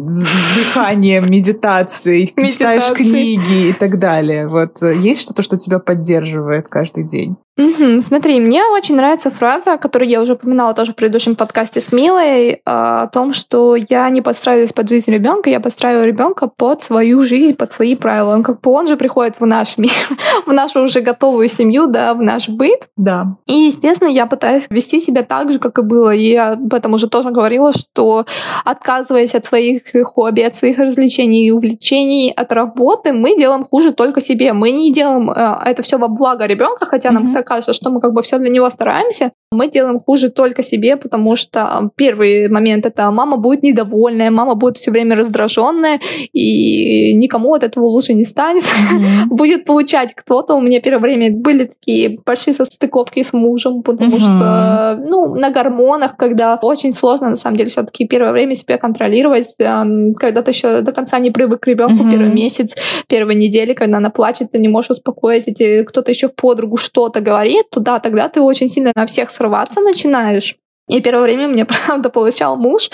[0.55, 4.47] дыханием, медитацией, читаешь книги и так далее?
[4.47, 7.37] Вот э, есть что-то, что тебя поддерживает каждый день?
[7.59, 8.01] Угу.
[8.01, 12.63] Смотри, мне очень нравится фраза, которую я уже упоминала тоже в предыдущем подкасте с Милой,
[12.65, 17.21] а, о том, что я не подстраиваюсь под жизнь ребенка, я подстраиваю ребенка под свою
[17.21, 18.33] жизнь, под свои правила.
[18.35, 19.93] Он как бы он же приходит в наш мир,
[20.47, 22.89] в нашу уже готовую семью, да, в наш быт.
[22.97, 23.37] Да.
[23.47, 26.15] И, естественно, я пытаюсь вести себя так же, как и было.
[26.15, 28.25] И я об этом уже тоже говорила, что
[28.65, 34.23] отказываясь от своих хобби, от своих развлечений и увлечений, от работы, мы делаем хуже только
[34.23, 34.55] себе.
[34.55, 37.91] Мы не делаем э, это все во благо ребенка, хотя нам mm-hmm ребенка кажется, что
[37.91, 42.49] мы как бы все для него стараемся, мы делаем хуже только себе, потому что первый
[42.49, 46.01] момент это мама будет недовольная, мама будет все время раздраженная,
[46.33, 48.63] и никому от этого лучше не станет.
[48.63, 49.27] Mm-hmm.
[49.31, 50.55] будет получать кто-то.
[50.55, 54.21] У меня первое время были такие большие состыковки с мужем, потому mm-hmm.
[54.21, 59.55] что, ну, на гормонах, когда очень сложно, на самом деле, все-таки первое время себя контролировать,
[59.59, 62.11] когда ты еще до конца не привык к ребенку, mm-hmm.
[62.11, 62.77] первый месяц,
[63.09, 67.32] первой недели, когда она плачет, ты не можешь успокоить, эти кто-то еще подругу что-то говорит,
[67.71, 70.57] туда тогда ты очень сильно на всех срываться начинаешь.
[70.89, 72.91] И первое время мне, правда, получал муж.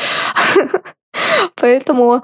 [1.61, 2.23] Поэтому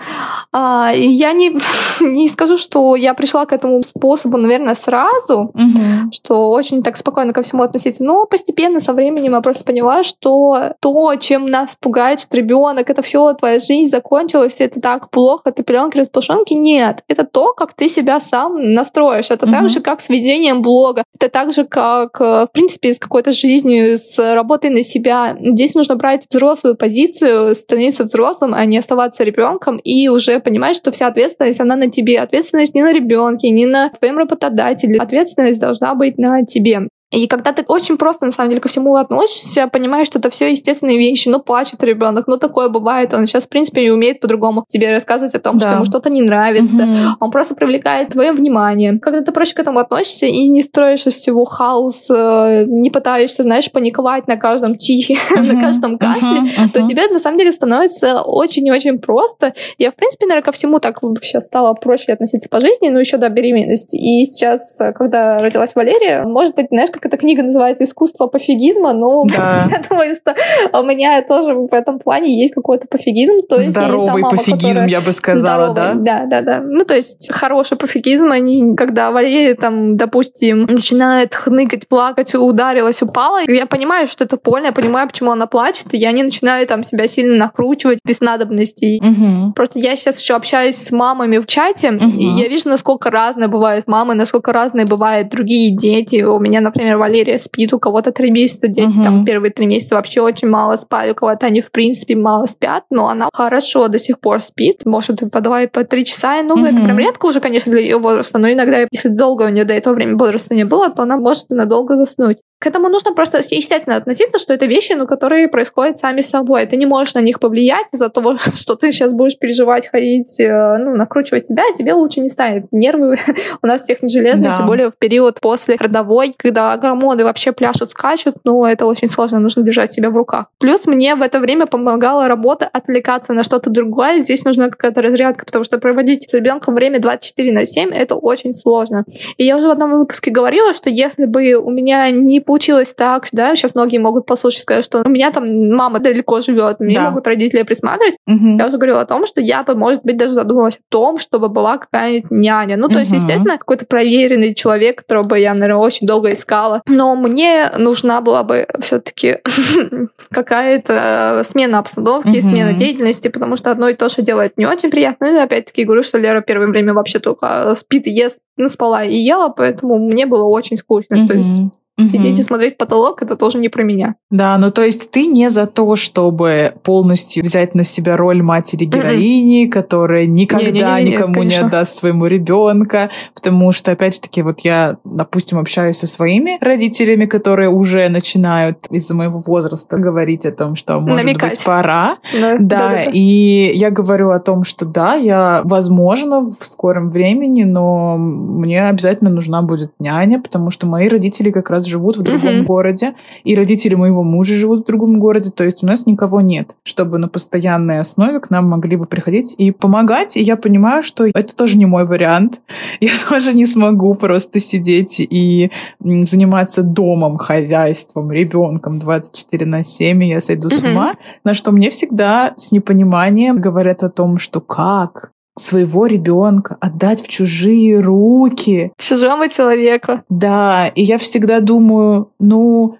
[0.52, 1.58] а, я не,
[2.00, 6.12] не скажу, что я пришла к этому способу, наверное, сразу, угу.
[6.12, 8.04] что очень так спокойно ко всему относиться.
[8.04, 13.02] Но постепенно, со временем я просто поняла, что то, чем нас пугает, что ребенок, это
[13.02, 16.54] все, твоя жизнь закончилась, это так плохо, ты пеленки распушонки.
[16.54, 19.30] Нет, это то, как ты себя сам настроишь.
[19.30, 19.52] Это угу.
[19.52, 21.04] так же, как с ведением блога.
[21.18, 25.36] Это так же, как, э, в принципе, с какой-то жизнью, с работой на себя.
[25.40, 30.92] Здесь нужно брать взрослую позицию, становиться взрослым, а не оставаться ребенком и уже понимать, что
[30.92, 32.20] вся ответственность, она на тебе.
[32.20, 34.98] Ответственность не на ребенке, не на твоем работодателе.
[34.98, 36.88] Ответственность должна быть на тебе.
[37.14, 40.50] И когда ты очень просто, на самом деле, ко всему относишься, понимаешь, что это все
[40.50, 41.28] естественные вещи.
[41.28, 43.14] Ну, плачет ребенок, ну, такое бывает.
[43.14, 45.66] Он сейчас, в принципе, не умеет по-другому тебе рассказывать о том, да.
[45.66, 46.82] что ему что-то не нравится.
[46.82, 46.96] Угу.
[47.20, 48.98] Он просто привлекает твое внимание.
[48.98, 53.42] Когда ты проще к этому относишься и не строишь из всего хаос, э, не пытаешься,
[53.42, 58.66] знаешь, паниковать на каждом чихе, на каждом кашле, то тебе, на самом деле, становится очень
[58.66, 59.54] и очень просто.
[59.78, 63.16] Я, в принципе, наверное, ко всему так сейчас стала проще относиться по жизни, но еще
[63.16, 63.96] до беременности.
[63.96, 69.24] И сейчас, когда родилась Валерия, может быть, знаешь, как эта книга называется «Искусство пофигизма», но
[69.36, 69.68] да.
[69.70, 70.34] я думаю, что
[70.72, 73.42] у меня тоже в этом плане есть какой-то пофигизм.
[73.48, 74.88] То есть Здоровый мама, пофигизм, которая...
[74.88, 76.26] я бы сказала, Здоровый, да?
[76.26, 76.64] Да, да, да.
[76.64, 83.40] Ну, то есть хороший пофигизм, они, когда Валерия там, допустим, начинает хныкать, плакать, ударилась, упала,
[83.46, 86.84] я понимаю, что это больно, я понимаю, почему она плачет, и я не начинаю там
[86.84, 89.00] себя сильно накручивать без надобностей.
[89.00, 89.52] Угу.
[89.54, 92.18] Просто я сейчас еще общаюсь с мамами в чате, угу.
[92.18, 96.22] и я вижу, насколько разные бывают мамы, насколько разные бывают другие дети.
[96.22, 99.02] У меня, например, например, Валерия спит, у кого-то три месяца, дети угу.
[99.02, 102.84] там первые три месяца вообще очень мало спали, у кого-то они в принципе мало спят,
[102.90, 106.54] но она хорошо до сих пор спит, может по два и по три часа, ну
[106.54, 106.64] угу.
[106.64, 109.74] это прям редко уже, конечно, для ее возраста, но иногда, если долго у нее до
[109.74, 112.38] этого времени возраста не было, то она может надолго заснуть.
[112.64, 116.64] К этому нужно просто естественно относиться, что это вещи, ну, которые происходят сами собой.
[116.66, 120.78] Ты не можешь на них повлиять из-за того, что ты сейчас будешь переживать, ходить, э,
[120.78, 122.64] ну, накручивать себя, тебе лучше не станет.
[122.72, 123.18] Нервы
[123.62, 124.54] у нас всех не железные, да.
[124.54, 129.40] тем более в период после родовой, когда гормоны вообще пляшут, скачут, ну, это очень сложно,
[129.40, 130.46] нужно держать себя в руках.
[130.58, 134.20] Плюс мне в это время помогала работа отвлекаться на что-то другое.
[134.20, 138.54] Здесь нужна какая-то разрядка, потому что проводить с ребенком время 24 на 7 это очень
[138.54, 139.04] сложно.
[139.36, 142.53] И я уже в одном выпуске говорила, что если бы у меня не получилось
[142.96, 146.94] так, да, сейчас многие могут послушать, сказать, что у меня там мама далеко живет, мне
[146.94, 147.10] да.
[147.10, 148.16] могут родители присматривать.
[148.26, 148.58] Угу.
[148.58, 151.48] Я уже говорила о том, что я бы, может быть, даже задумалась о том, чтобы
[151.48, 152.76] была какая-нибудь няня.
[152.76, 153.00] Ну, то угу.
[153.00, 156.82] есть, естественно, какой-то проверенный человек, которого бы я, наверное, очень долго искала.
[156.86, 159.38] Но мне нужна была бы все-таки
[160.30, 165.30] какая-то смена обстановки, смена деятельности, потому что одно и то же делать не очень приятно.
[165.30, 169.04] Ну, и опять-таки говорю, что Лера первое время вообще только спит и ест, ну, спала
[169.04, 171.26] и ела, поэтому мне было очень скучно.
[171.26, 171.60] То есть
[171.96, 172.06] Угу.
[172.06, 174.16] Сидеть и смотреть потолок это тоже не про меня.
[174.28, 178.84] Да, ну то есть ты не за то, чтобы полностью взять на себя роль матери
[178.84, 179.70] героини, mm-hmm.
[179.70, 181.60] которая никогда не, не, не, не, никому конечно.
[181.60, 187.70] не отдаст своему ребенка, потому что опять-таки вот я, допустим, общаюсь со своими родителями, которые
[187.70, 191.58] уже начинают из-за моего возраста говорить о том, что может Намекать.
[191.58, 196.40] быть пора, да, да, да, да, и я говорю о том, что да, я возможно
[196.40, 201.83] в скором времени, но мне обязательно нужна будет няня, потому что мои родители как раз
[201.86, 202.64] живут в другом uh-huh.
[202.64, 206.76] городе, и родители моего мужа живут в другом городе, то есть у нас никого нет,
[206.84, 211.26] чтобы на постоянной основе к нам могли бы приходить и помогать, и я понимаю, что
[211.26, 212.60] это тоже не мой вариант.
[213.00, 215.70] Я тоже не смогу просто сидеть и
[216.00, 220.72] заниматься домом, хозяйством, ребенком 24 на 7, и я сойду uh-huh.
[220.72, 226.76] с ума, на что мне всегда с непониманием говорят о том, что как, своего ребенка
[226.80, 228.92] отдать в чужие руки.
[228.98, 230.22] Чужому человеку.
[230.28, 232.98] Да, и я всегда думаю, ну,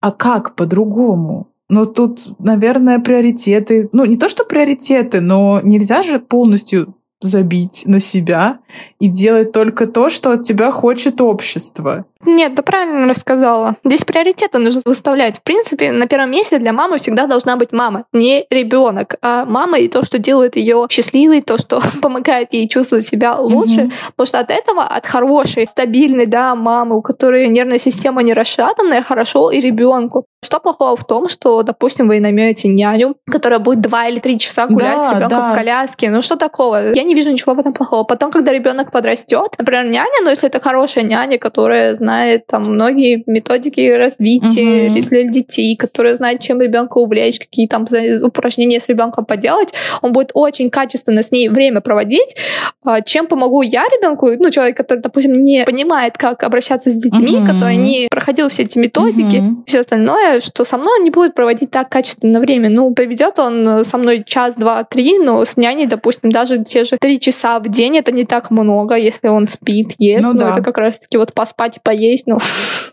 [0.00, 1.48] а как по-другому?
[1.68, 3.88] Но тут, наверное, приоритеты.
[3.92, 8.60] Ну, не то, что приоритеты, но нельзя же полностью забить на себя
[9.00, 12.04] и делать только то, что от тебя хочет общество.
[12.24, 13.76] Нет, да правильно рассказала.
[13.84, 15.38] Здесь приоритеты нужно выставлять.
[15.38, 19.78] В принципе, на первом месте для мамы всегда должна быть мама, не ребенок, а мама
[19.78, 23.82] и то, что делает ее счастливой, то, что помогает ей чувствовать себя лучше.
[23.82, 23.92] Mm-hmm.
[24.16, 29.02] Потому что от этого, от хорошей, стабильной, да, мамы, у которой нервная система не расшатанная,
[29.02, 30.24] хорошо и ребенку.
[30.44, 34.66] Что плохого в том, что, допустим, вы наймете няню, которая будет два или три часа
[34.66, 35.52] гулять да, с ребенком да.
[35.52, 36.10] в коляске.
[36.10, 36.94] Ну что такого?
[36.94, 38.04] Я не вижу ничего в этом плохого.
[38.04, 43.24] Потом, когда ребенок подрастет, например, няня, но если это хорошая няня, которая знает там многие
[43.26, 45.00] методики развития угу.
[45.00, 47.84] для детей, которая знает, чем ребенка увлечь, какие там
[48.22, 52.36] упражнения с ребенком поделать, он будет очень качественно с ней время проводить.
[52.84, 54.28] А, чем помогу я ребенку?
[54.38, 57.46] Ну, человек, который, допустим, не понимает, как обращаться с детьми, угу.
[57.46, 59.64] который не проходил все эти методики, угу.
[59.66, 62.70] все остальное, что со мной он не будет проводить так качественно время.
[62.70, 66.98] Ну, проведет он со мной час, два, три, но с няней, допустим, даже те же
[67.00, 70.28] три часа в день это не так много, если он спит, ест.
[70.28, 70.52] Ну, ну да.
[70.52, 71.95] это как раз-таки вот поспать и поесть,
[72.26, 72.38] ну,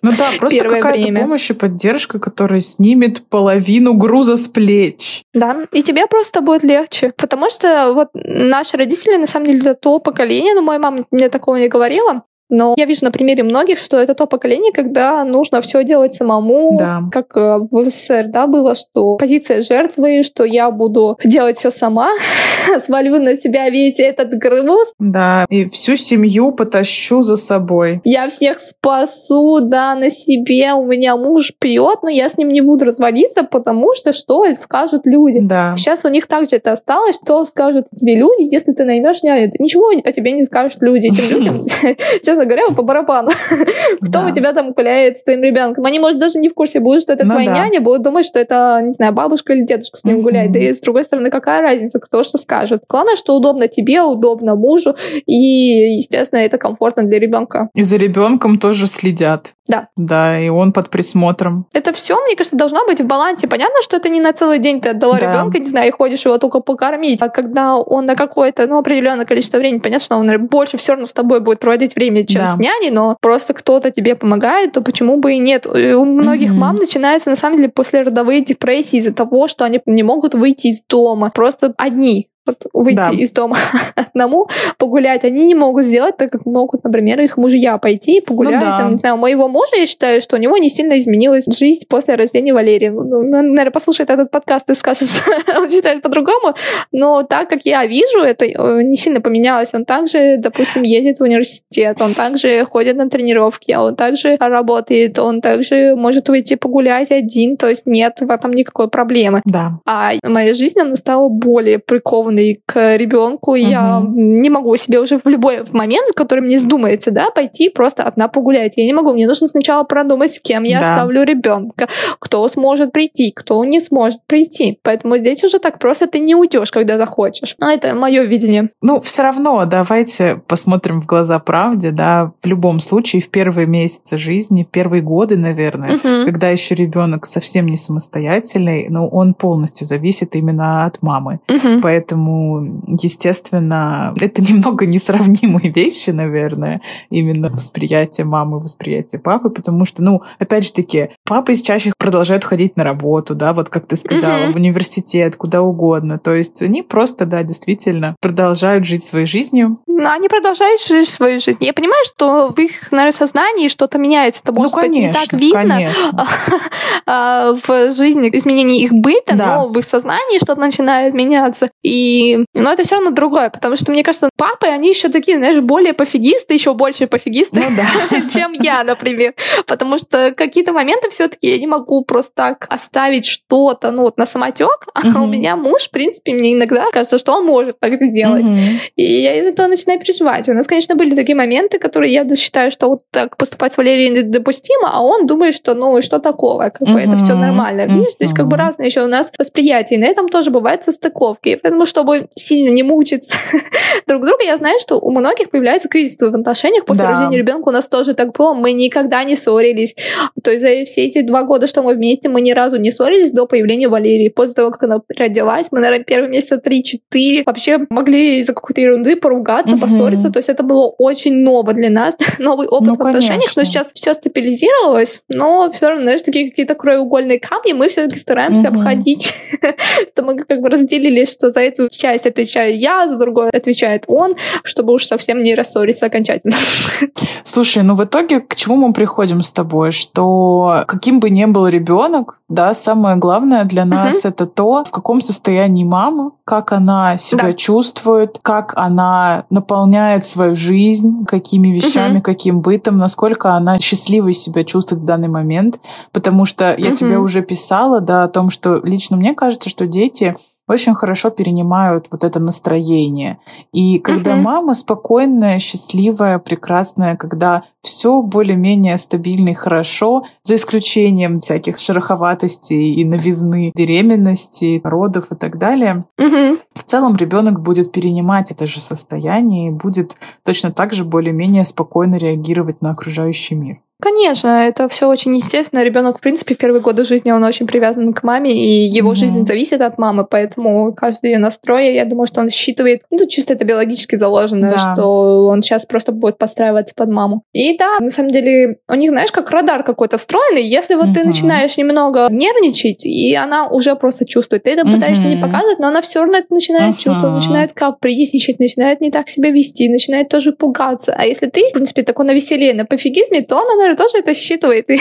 [0.02, 5.22] Ну да, просто какая-то помощь и поддержка, которая снимет половину груза с плеч.
[5.34, 7.14] Да, и тебе просто будет легче.
[7.18, 11.30] Потому что вот наши родители, на самом деле, это то поколение, но моя мама мне
[11.30, 15.60] такого не говорила, но я вижу на примере многих, что это то поколение, когда нужно
[15.62, 17.02] все делать самому, да.
[17.12, 22.12] как э, в СССР, да, было, что позиция жертвы, что я буду делать все сама,
[22.86, 24.94] свалю на себя весь этот груз.
[25.00, 28.02] Да, и всю семью потащу за собой.
[28.04, 30.74] Я всех спасу, да, на себе.
[30.74, 35.06] У меня муж пьет, но я с ним не буду разводиться, потому что что скажут
[35.06, 35.40] люди.
[35.42, 35.74] Да.
[35.76, 39.52] Сейчас у них также это осталось, что скажут тебе люди, если ты наймешь няню.
[39.58, 41.08] Ничего о тебе не скажут люди.
[41.08, 41.66] Этим людям,
[42.24, 43.32] честно честно говоря, по барабану.
[44.02, 44.28] Кто да.
[44.28, 45.86] у тебя там гуляет с твоим ребенком?
[45.86, 47.58] Они, может, даже не в курсе будут, что это ну, твоя да.
[47.58, 50.56] няня, будут думать, что это, не знаю, бабушка или дедушка с ним гуляет.
[50.56, 52.84] И с другой стороны, какая разница, кто что скажет.
[52.90, 57.70] Главное, что удобно тебе, удобно мужу, и, естественно, это комфортно для ребенка.
[57.74, 59.54] И за ребенком тоже следят.
[59.68, 59.88] Да.
[59.96, 61.68] Да, и он под присмотром.
[61.74, 63.48] Это все, мне кажется, должно быть в балансе.
[63.48, 65.32] Понятно, что это не на целый день ты отдала да.
[65.32, 67.22] ребенка, не знаю, и ходишь его только покормить.
[67.22, 71.06] А когда он на какое-то, ну, определенное количество времени, понятно, что он больше все равно
[71.06, 72.48] с тобой будет проводить время, чем да.
[72.48, 75.66] с няней, но просто кто-то тебе помогает, то почему бы и нет?
[75.66, 76.60] У многих угу.
[76.60, 80.68] мам начинается, на самом деле, после родовые депрессии из-за того, что они не могут выйти
[80.68, 81.32] из дома.
[81.34, 83.12] Просто одни вот выйти да.
[83.12, 83.58] из дома
[83.96, 88.56] одному, погулять, они не могут сделать так, как могут, например, их мужья пойти погулять.
[88.56, 88.78] Ну, да.
[88.80, 91.86] там, не знаю, у моего мужа, я считаю, что у него не сильно изменилась жизнь
[91.88, 92.90] после рождения Валерии.
[92.90, 95.08] Ну, ну наверное, послушает этот подкаст и скажет,
[95.58, 96.56] он считает по-другому.
[96.92, 99.74] Но так как я вижу, это э, не сильно поменялось.
[99.74, 105.42] Он также, допустим, ездит в университет, он также ходит на тренировки, он также работает, он
[105.42, 109.42] также может выйти погулять один, то есть нет в этом никакой проблемы.
[109.46, 109.80] Да.
[109.86, 113.58] А моя жизнь, она стала более прикованной привязанный к ребенку, угу.
[113.58, 118.04] я не могу себе уже в любой момент, в который мне вздумается, да, пойти просто
[118.04, 118.74] одна погулять.
[118.76, 119.14] Я не могу.
[119.14, 120.92] Мне нужно сначала продумать, с кем я да.
[120.92, 121.88] оставлю ребенка,
[122.20, 124.80] кто сможет прийти, кто не сможет прийти.
[124.84, 127.56] Поэтому здесь уже так просто ты не уйдешь, когда захочешь.
[127.60, 128.70] Но это мое видение.
[128.82, 134.18] Ну, все равно давайте посмотрим в глаза правде, да, в любом случае, в первые месяцы
[134.18, 136.26] жизни, в первые годы, наверное, угу.
[136.26, 141.40] когда еще ребенок совсем не самостоятельный, но он полностью зависит именно от мамы.
[141.50, 141.82] Угу.
[141.82, 150.02] Поэтому Поэтому, естественно, это немного несравнимые вещи, наверное, именно восприятие мамы, восприятие папы, потому что,
[150.02, 154.52] ну, опять же таки, папы чаще продолжают ходить на работу, да, вот как ты сказала,
[154.52, 156.18] в университет, куда угодно.
[156.18, 159.80] То есть они просто, да, действительно продолжают жить своей жизнью.
[159.88, 161.64] Они продолжают жить свою жизнь.
[161.64, 164.42] Я понимаю, что в их, наверное, сознании что-то меняется.
[164.44, 165.92] Это, может ну, конечно, быть, не так видно
[167.06, 169.56] а, в жизни изменений их быта, да.
[169.58, 171.70] но в их сознании что-то начинает меняться.
[171.84, 175.60] И но это все равно другое, потому что, мне кажется, папы, они еще такие, знаешь,
[175.60, 178.22] более пофигисты, еще больше пофигисты, ну, да.
[178.34, 179.34] чем я, например.
[179.68, 184.26] Потому что какие-то моменты все-таки я не могу просто так оставить что-то, ну, вот на
[184.26, 185.24] самотек, а угу.
[185.24, 188.46] у меня муж, в принципе, мне иногда кажется, что он может так сделать.
[188.46, 188.58] Угу.
[188.96, 190.48] И я из этого начинаю переживать.
[190.48, 194.10] У нас, конечно, были такие моменты, которые я считаю, что вот так поступать с Валерией
[194.10, 197.88] недопустимо, а он думает, что, ну, и что такого, как бы это все нормально.
[197.88, 199.96] Видишь, то есть как бы разные еще у нас восприятия.
[199.96, 201.60] И на этом тоже бывают состыковки.
[201.74, 203.34] Поэтому, чтобы сильно не мучиться
[204.08, 207.10] друг друга, я знаю, что у многих появляется кризис в отношениях после да.
[207.10, 207.70] рождения ребенка.
[207.70, 208.54] У нас тоже так было.
[208.54, 209.96] Мы никогда не ссорились.
[210.44, 213.32] То есть за все эти два года, что мы вместе, мы ни разу не ссорились
[213.32, 214.30] до появления Валерии.
[214.30, 219.16] После того, как она родилась, мы, наверное, первые месяца 3-4 вообще могли из-за какой-то ерунды
[219.16, 219.82] поругаться угу.
[219.82, 220.30] поссориться.
[220.30, 223.56] То есть это было очень ново для нас, новый опыт ну, в отношениях.
[223.56, 228.70] Но сейчас все стабилизировалось, но все равно, знаешь, такие какие-то краеугольные камни мы все-таки стараемся
[228.70, 228.78] угу.
[228.78, 229.34] обходить.
[230.14, 234.36] что мы как бы разделили, что за эту часть отвечаю я, за другую отвечает он,
[234.64, 236.56] чтобы уж совсем не рассориться окончательно.
[237.44, 239.92] Слушай, ну в итоге к чему мы приходим с тобой?
[239.92, 244.30] Что каким бы ни был ребенок, да, самое главное для нас uh-huh.
[244.30, 247.54] это то, в каком состоянии мама, как она себя да.
[247.54, 252.22] чувствует, как она наполняет свою жизнь, какими вещами, uh-huh.
[252.22, 255.80] каким бытом, насколько она счастливой себя чувствует в данный момент.
[256.12, 256.96] Потому что я uh-huh.
[256.96, 260.36] тебе уже писала, да, о том, что лично мне кажется, что дети
[260.74, 263.40] очень хорошо перенимают вот это настроение.
[263.72, 264.42] И когда uh-huh.
[264.42, 273.06] мама спокойная, счастливая, прекрасная, когда все более-менее стабильно и хорошо, за исключением всяких шероховатостей и
[273.06, 276.60] новизны беременности, родов и так далее, uh-huh.
[276.76, 282.16] в целом ребенок будет перенимать это же состояние и будет точно так же более-менее спокойно
[282.16, 283.83] реагировать на окружающий мир.
[284.04, 285.82] Конечно, это все очень естественно.
[285.82, 289.16] Ребенок, в принципе, в первые годы жизни он очень привязан к маме, и его mm-hmm.
[289.16, 293.54] жизнь зависит от мамы, поэтому каждый ее настрой, я думаю, что он считывает, ну, чисто
[293.54, 294.94] это биологически заложено, да.
[294.94, 297.44] что он сейчас просто будет подстраиваться под маму.
[297.54, 301.14] И да, на самом деле, у них, знаешь, как радар какой-то встроенный, если вот mm-hmm.
[301.14, 304.96] ты начинаешь немного нервничать, и она уже просто чувствует, ты это mm-hmm.
[304.96, 307.00] пытаешься не показывать, но она все равно это начинает mm-hmm.
[307.00, 311.16] чувствовать, начинает капризничать, начинает не так себя вести, начинает тоже пугаться.
[311.18, 314.34] А если ты, в принципе, такой на веселье, на пофигизме, то она, наверное, тоже это
[314.34, 314.98] считывает и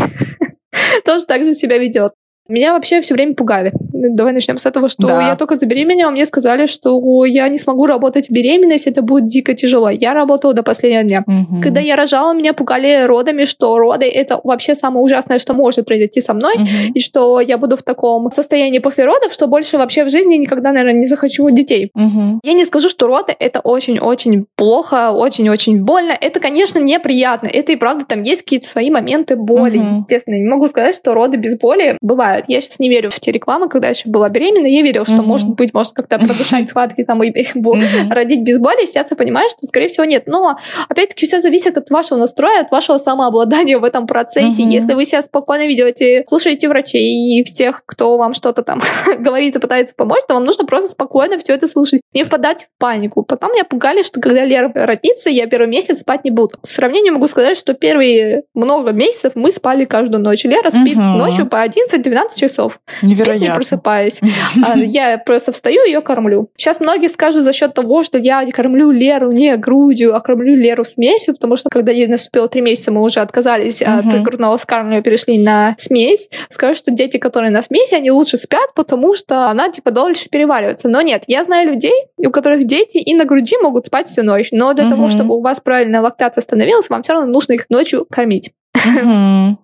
[1.05, 2.13] тоже так же себя ведет.
[2.49, 3.73] Меня вообще все время пугали.
[3.93, 5.29] Давай начнем с этого, что да.
[5.29, 9.55] я только забеременела, мне сказали, что я не смогу работать в беременность, это будет дико
[9.55, 9.91] тяжело.
[9.91, 11.25] Я работала до последнего дня.
[11.27, 11.63] Угу.
[11.63, 16.21] Когда я рожала, меня пугали родами, что роды это вообще самое ужасное, что может произойти
[16.21, 16.67] со мной, угу.
[16.95, 20.73] и что я буду в таком состоянии после родов, что больше вообще в жизни никогда,
[20.73, 21.91] наверное, не захочу детей.
[21.95, 22.41] Угу.
[22.43, 26.13] Я не скажу, что роды это очень-очень плохо, очень-очень больно.
[26.21, 27.49] Это, конечно, неприятно.
[27.49, 29.99] Это и правда там есть какие-то свои моменты боли, угу.
[30.01, 30.35] естественно.
[30.35, 32.42] Не могу сказать, что роды без боли бывают.
[32.49, 35.23] Я сейчас не верю в те рекламы, когда еще была беременна, я верила, что, uh-huh.
[35.23, 38.11] может быть, может как-то продышать схватки там и uh-huh.
[38.11, 38.85] родить без боли.
[38.87, 40.25] Сейчас я понимаю, что, скорее всего, нет.
[40.27, 40.57] Но,
[40.89, 44.63] опять-таки, все зависит от вашего настроя, от вашего самообладания в этом процессе.
[44.63, 44.71] Uh-huh.
[44.71, 48.81] Если вы себя спокойно ведете, слушаете врачей и всех, кто вам что-то там
[49.19, 52.81] говорит и пытается помочь, то вам нужно просто спокойно все это слушать, не впадать в
[52.81, 53.23] панику.
[53.23, 56.59] Потом меня пугали, что когда Лера родится, я первый месяц спать не буду.
[56.61, 60.45] К сравнению могу сказать, что первые много месяцев мы спали каждую ночь.
[60.45, 61.17] Лера спит uh-huh.
[61.17, 62.81] ночью по 11-12 часов.
[63.03, 63.35] Невероятно.
[63.35, 64.21] Спит, не просыпаюсь.
[64.65, 66.51] А, я просто встаю и ее кормлю.
[66.57, 70.85] Сейчас многие скажут за счет того, что я кормлю Леру не грудью, а кормлю Леру
[70.85, 75.39] смесью, потому что когда ей наступило три месяца, мы уже отказались от грудного вскармливания, перешли
[75.39, 76.29] на смесь.
[76.49, 80.89] Скажу, что дети, которые на смеси, они лучше спят, потому что она типа дольше переваривается.
[80.89, 84.49] Но нет, я знаю людей, у которых дети и на груди могут спать всю ночь.
[84.53, 88.07] Но для того, чтобы у вас правильная лактация становилась, вам все равно нужно их ночью
[88.11, 88.53] кормить.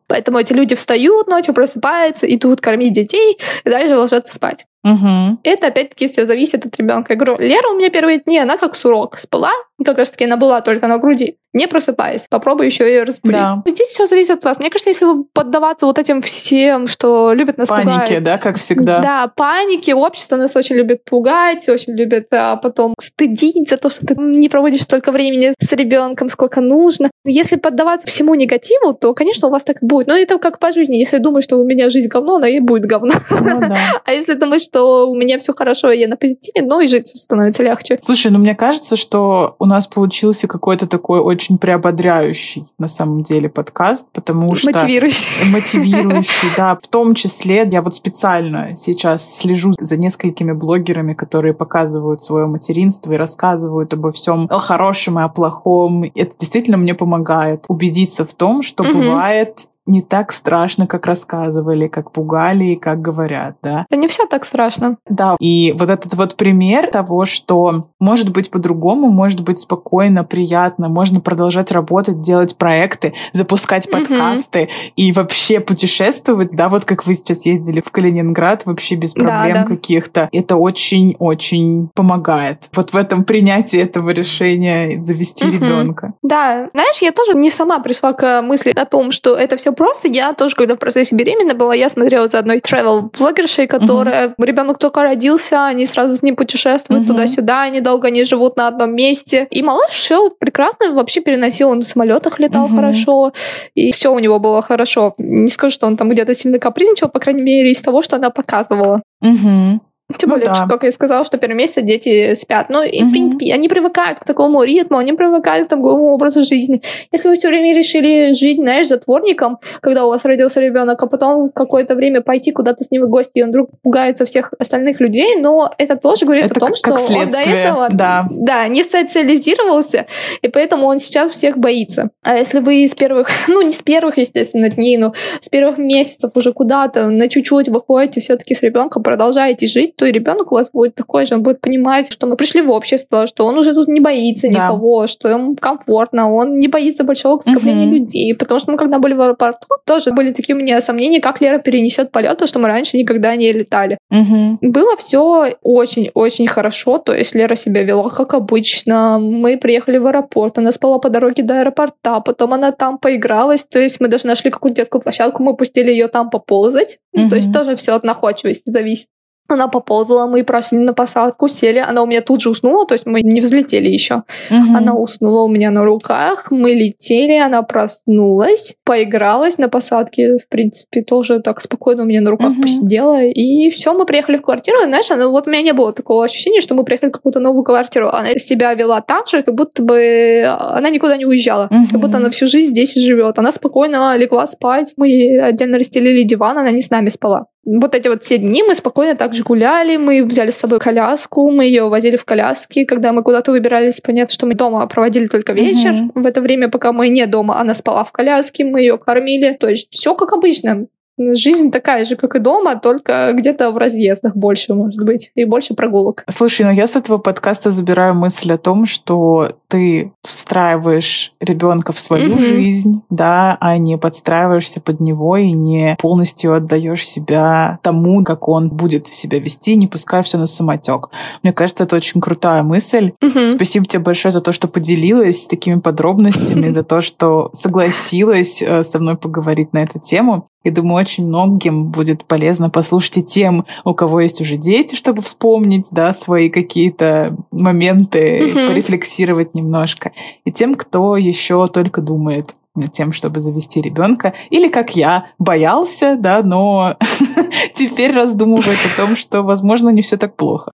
[0.06, 4.66] Поэтому эти люди встают ночью, просыпаются, идут кормить детей и дальше ложатся спать.
[4.84, 5.40] Угу.
[5.42, 7.12] Это опять-таки все зависит от ребенка.
[7.12, 9.52] Я говорю, Лера у меня первые дни, она как сурок спала,
[9.84, 12.26] как раз таки она была только на груди не просыпаясь.
[12.28, 13.38] Попробуй еще ее разбудить.
[13.40, 13.62] Да.
[13.66, 14.58] Здесь все зависит от вас.
[14.58, 18.08] Мне кажется, если вы поддаваться вот этим всем, что любят нас Панике, пугать.
[18.08, 18.98] Панике, да, как всегда.
[18.98, 19.90] Да, паники.
[19.90, 24.48] Общество нас очень любит пугать, очень любит а, потом стыдить за то, что ты не
[24.48, 27.10] проводишь столько времени с ребенком, сколько нужно.
[27.24, 30.06] Если поддаваться всему негативу, то, конечно, у вас так и будет.
[30.06, 30.96] Но это как по жизни.
[30.96, 33.14] Если думаешь, что у меня жизнь говно, она и будет говно.
[33.30, 33.76] Ну, да.
[34.04, 37.62] А если думаешь, что у меня все хорошо, я на позитиве, ну и жить становится
[37.62, 37.98] легче.
[38.02, 43.48] Слушай, ну мне кажется, что у нас получился какой-то такой очень приободряющий на самом деле
[43.48, 44.70] подкаст, потому что...
[44.70, 45.28] Мотивирующий.
[45.52, 46.78] Мотивирующий, да.
[46.80, 53.12] В том числе я вот специально сейчас слежу за несколькими блогерами, которые показывают свое материнство
[53.12, 56.04] и рассказывают обо всем о хорошем и о плохом.
[56.14, 62.12] Это действительно мне помогает убедиться в том, что бывает не так страшно, как рассказывали, как
[62.12, 63.86] пугали и как говорят, да.
[63.90, 64.98] Да не все так страшно.
[65.08, 70.88] Да, и вот этот вот пример того, что может быть по-другому, может быть спокойно, приятно,
[70.88, 74.70] можно продолжать работать, делать проекты, запускать подкасты угу.
[74.96, 79.60] и вообще путешествовать, да, вот как вы сейчас ездили в Калининград вообще без проблем да,
[79.60, 79.66] да.
[79.66, 80.28] каких-то.
[80.32, 82.68] Это очень-очень помогает.
[82.74, 85.54] Вот в этом принятии этого решения завести угу.
[85.54, 86.12] ребенка.
[86.22, 90.08] Да, знаешь, я тоже не сама пришла к мысли о том, что это все просто.
[90.08, 94.28] Я тоже, когда в процессе беременна была, я смотрела за одной travel блогершей которая...
[94.28, 94.46] Uh-huh.
[94.48, 97.08] Ребенок только родился, они сразу с ним путешествуют uh-huh.
[97.08, 99.46] туда-сюда, они долго не живут на одном месте.
[99.50, 101.70] И малыш все прекрасно вообще переносил.
[101.70, 102.76] Он в самолетах летал uh-huh.
[102.76, 103.32] хорошо,
[103.74, 105.14] и все у него было хорошо.
[105.18, 108.30] Не скажу, что он там где-то сильно капризничал, по крайней мере, из того, что она
[108.30, 109.02] показывала.
[109.20, 109.80] Угу.
[110.16, 110.54] Тем ну, более, да.
[110.54, 112.70] что, как я сказала, что первый месяц дети спят.
[112.70, 113.10] Ну, и, угу.
[113.10, 116.80] в принципе, они привыкают к такому ритму, они привыкают к такому образу жизни.
[117.12, 121.50] Если вы все время решили жить, знаешь, затворником, когда у вас родился ребенок, а потом
[121.50, 125.36] какое-то время пойти куда-то с ним в гости, и он вдруг пугается всех остальных людей,
[125.36, 128.26] но это тоже говорит это о том, что он до этого да.
[128.30, 130.06] Да, не социализировался,
[130.40, 132.08] и поэтому он сейчас всех боится.
[132.22, 136.30] А если вы с первых, ну, не с первых, естественно, дней, но с первых месяцев
[136.34, 140.70] уже куда-то на чуть-чуть выходите все-таки с ребенком, продолжаете жить, то и ребенок у вас
[140.70, 143.88] будет такой же, он будет понимать, что мы пришли в общество, что он уже тут
[143.88, 144.66] не боится да.
[144.66, 147.96] никого, что ему комфортно, он не боится большого скопления угу.
[147.96, 148.32] людей.
[148.34, 151.58] Потому что мы, когда были в аэропорту, тоже были такие у меня сомнения, как Лера
[151.58, 153.98] перенесет полет, потому что мы раньше никогда не летали.
[154.10, 154.58] Угу.
[154.62, 159.18] Было все очень-очень хорошо, то есть Лера себя вела как обычно.
[159.18, 163.80] Мы приехали в аэропорт, она спала по дороге до аэропорта, потом она там поигралась, то
[163.80, 166.98] есть мы даже нашли какую-то детскую площадку, мы пустили ее там поползать.
[167.12, 167.30] Угу.
[167.30, 169.08] То есть тоже все от находчивости зависит.
[169.50, 171.78] Она поползала, мы прошли на посадку, сели.
[171.78, 174.24] Она у меня тут же уснула, то есть мы не взлетели еще.
[174.50, 174.76] Угу.
[174.76, 181.00] Она уснула у меня на руках, мы летели, она проснулась, поигралась на посадке, в принципе,
[181.02, 182.62] тоже так спокойно у меня на руках угу.
[182.62, 183.22] посидела.
[183.22, 184.82] И все, мы приехали в квартиру.
[184.82, 187.40] И, знаешь, она, вот у меня не было такого ощущения, что мы приехали в какую-то
[187.40, 188.10] новую квартиру.
[188.10, 191.68] Она себя вела так же, как будто бы она никуда не уезжала.
[191.70, 191.86] Угу.
[191.92, 193.38] Как будто она всю жизнь здесь и живет.
[193.38, 194.92] Она спокойно легла спать.
[194.98, 197.46] Мы отдельно расстелили диван, она не с нами спала
[197.76, 201.66] вот эти вот все дни мы спокойно также гуляли, мы взяли с собой коляску, мы
[201.66, 205.92] ее возили в коляске, когда мы куда-то выбирались, понятно, что мы дома проводили только вечер.
[205.92, 206.10] Uh-huh.
[206.14, 209.56] В это время, пока мы не дома, она спала в коляске, мы ее кормили.
[209.60, 210.86] То есть все как обычно.
[211.18, 215.74] Жизнь такая же, как и дома, только где-то в разъездах больше, может быть, и больше
[215.74, 216.24] прогулок.
[216.30, 222.00] Слушай, ну я с этого подкаста забираю мысль о том, что ты встраиваешь ребенка в
[222.00, 222.40] свою mm-hmm.
[222.40, 228.70] жизнь, да, а не подстраиваешься под него и не полностью отдаешь себя тому, как он
[228.70, 231.10] будет себя вести, не пуская все на самотек.
[231.42, 233.12] Мне кажется, это очень крутая мысль.
[233.22, 233.50] Mm-hmm.
[233.50, 238.98] Спасибо тебе большое за то, что поделилась такими подробностями, за то, что согласилась э, со
[238.98, 240.48] мной поговорить на эту тему.
[240.68, 245.22] И думаю, очень многим будет полезно послушать и тем, у кого есть уже дети, чтобы
[245.22, 248.68] вспомнить, да, свои какие-то моменты, mm-hmm.
[248.68, 250.12] порефлексировать немножко.
[250.44, 254.34] И тем, кто еще только думает над тем, чтобы завести ребенка.
[254.50, 256.96] Или как я, боялся, да, но
[257.74, 260.72] теперь раздумывает о том, что, возможно, не все так плохо.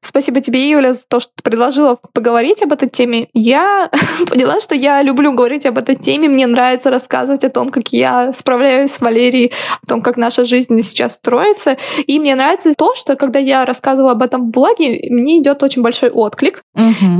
[0.00, 3.28] Спасибо тебе, Юля, за то, что ты предложила поговорить об этой теме.
[3.32, 3.90] Я
[4.28, 6.28] поняла, что я люблю говорить об этой теме.
[6.28, 10.80] Мне нравится рассказывать о том, как я справляюсь с Валерией, о том, как наша жизнь
[10.82, 11.76] сейчас строится.
[12.06, 15.82] И мне нравится то, что когда я рассказываю об этом в блоге, мне идет очень
[15.82, 16.62] большой отклик.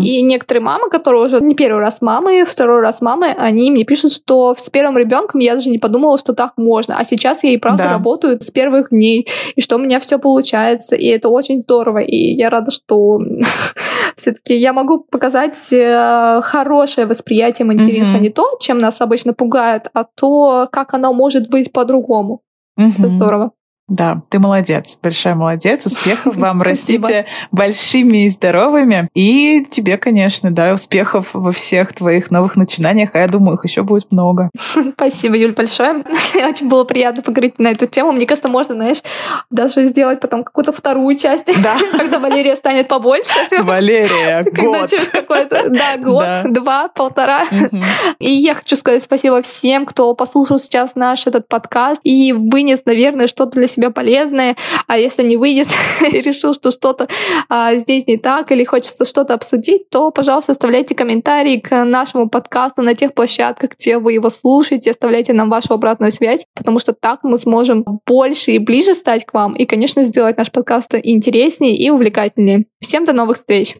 [0.00, 4.12] И некоторые мамы, которые уже не первый раз мамы, второй раз мамы, они мне пишут,
[4.12, 6.96] что с первым ребенком я даже не подумала, что так можно.
[6.98, 7.90] А сейчас я и правда да.
[7.90, 11.98] работаю с первых дней, и что у меня все получается, и это очень здорово.
[11.98, 13.20] И я рада, что
[14.16, 20.04] все-таки я могу показать э, хорошее восприятие материнства, не то, чем нас обычно пугает, а
[20.04, 22.42] то, как оно может быть по-другому.
[22.76, 23.52] Это здорово.
[23.92, 25.84] Да, ты молодец, большая молодец.
[25.84, 29.08] Успехов вам, растите большими и здоровыми.
[29.14, 33.82] И тебе, конечно, да, успехов во всех твоих новых начинаниях, а я думаю, их еще
[33.82, 34.48] будет много.
[34.94, 36.04] Спасибо, Юль, большое.
[36.34, 38.12] Очень было приятно поговорить на эту тему.
[38.12, 39.02] Мне кажется, можно, знаешь,
[39.50, 41.76] даже сделать потом какую-то вторую часть, да.
[41.94, 43.30] когда Валерия станет побольше.
[43.58, 44.54] Валерия, год.
[44.54, 46.42] Когда через какой-то, да, год, да.
[46.48, 47.42] два, полтора.
[47.42, 47.82] Угу.
[48.20, 53.26] И я хочу сказать спасибо всем, кто послушал сейчас наш этот подкаст и вынес, наверное,
[53.26, 54.56] что-то для себя полезное,
[54.86, 55.68] а если не выйдет
[56.00, 57.08] решил, что что-то
[57.48, 62.82] а, здесь не так или хочется что-то обсудить, то, пожалуйста, оставляйте комментарии к нашему подкасту
[62.82, 67.20] на тех площадках, где вы его слушаете, оставляйте нам вашу обратную связь, потому что так
[67.22, 71.90] мы сможем больше и ближе стать к вам и, конечно, сделать наш подкаст интереснее и
[71.90, 72.66] увлекательнее.
[72.80, 73.76] Всем до новых встреч!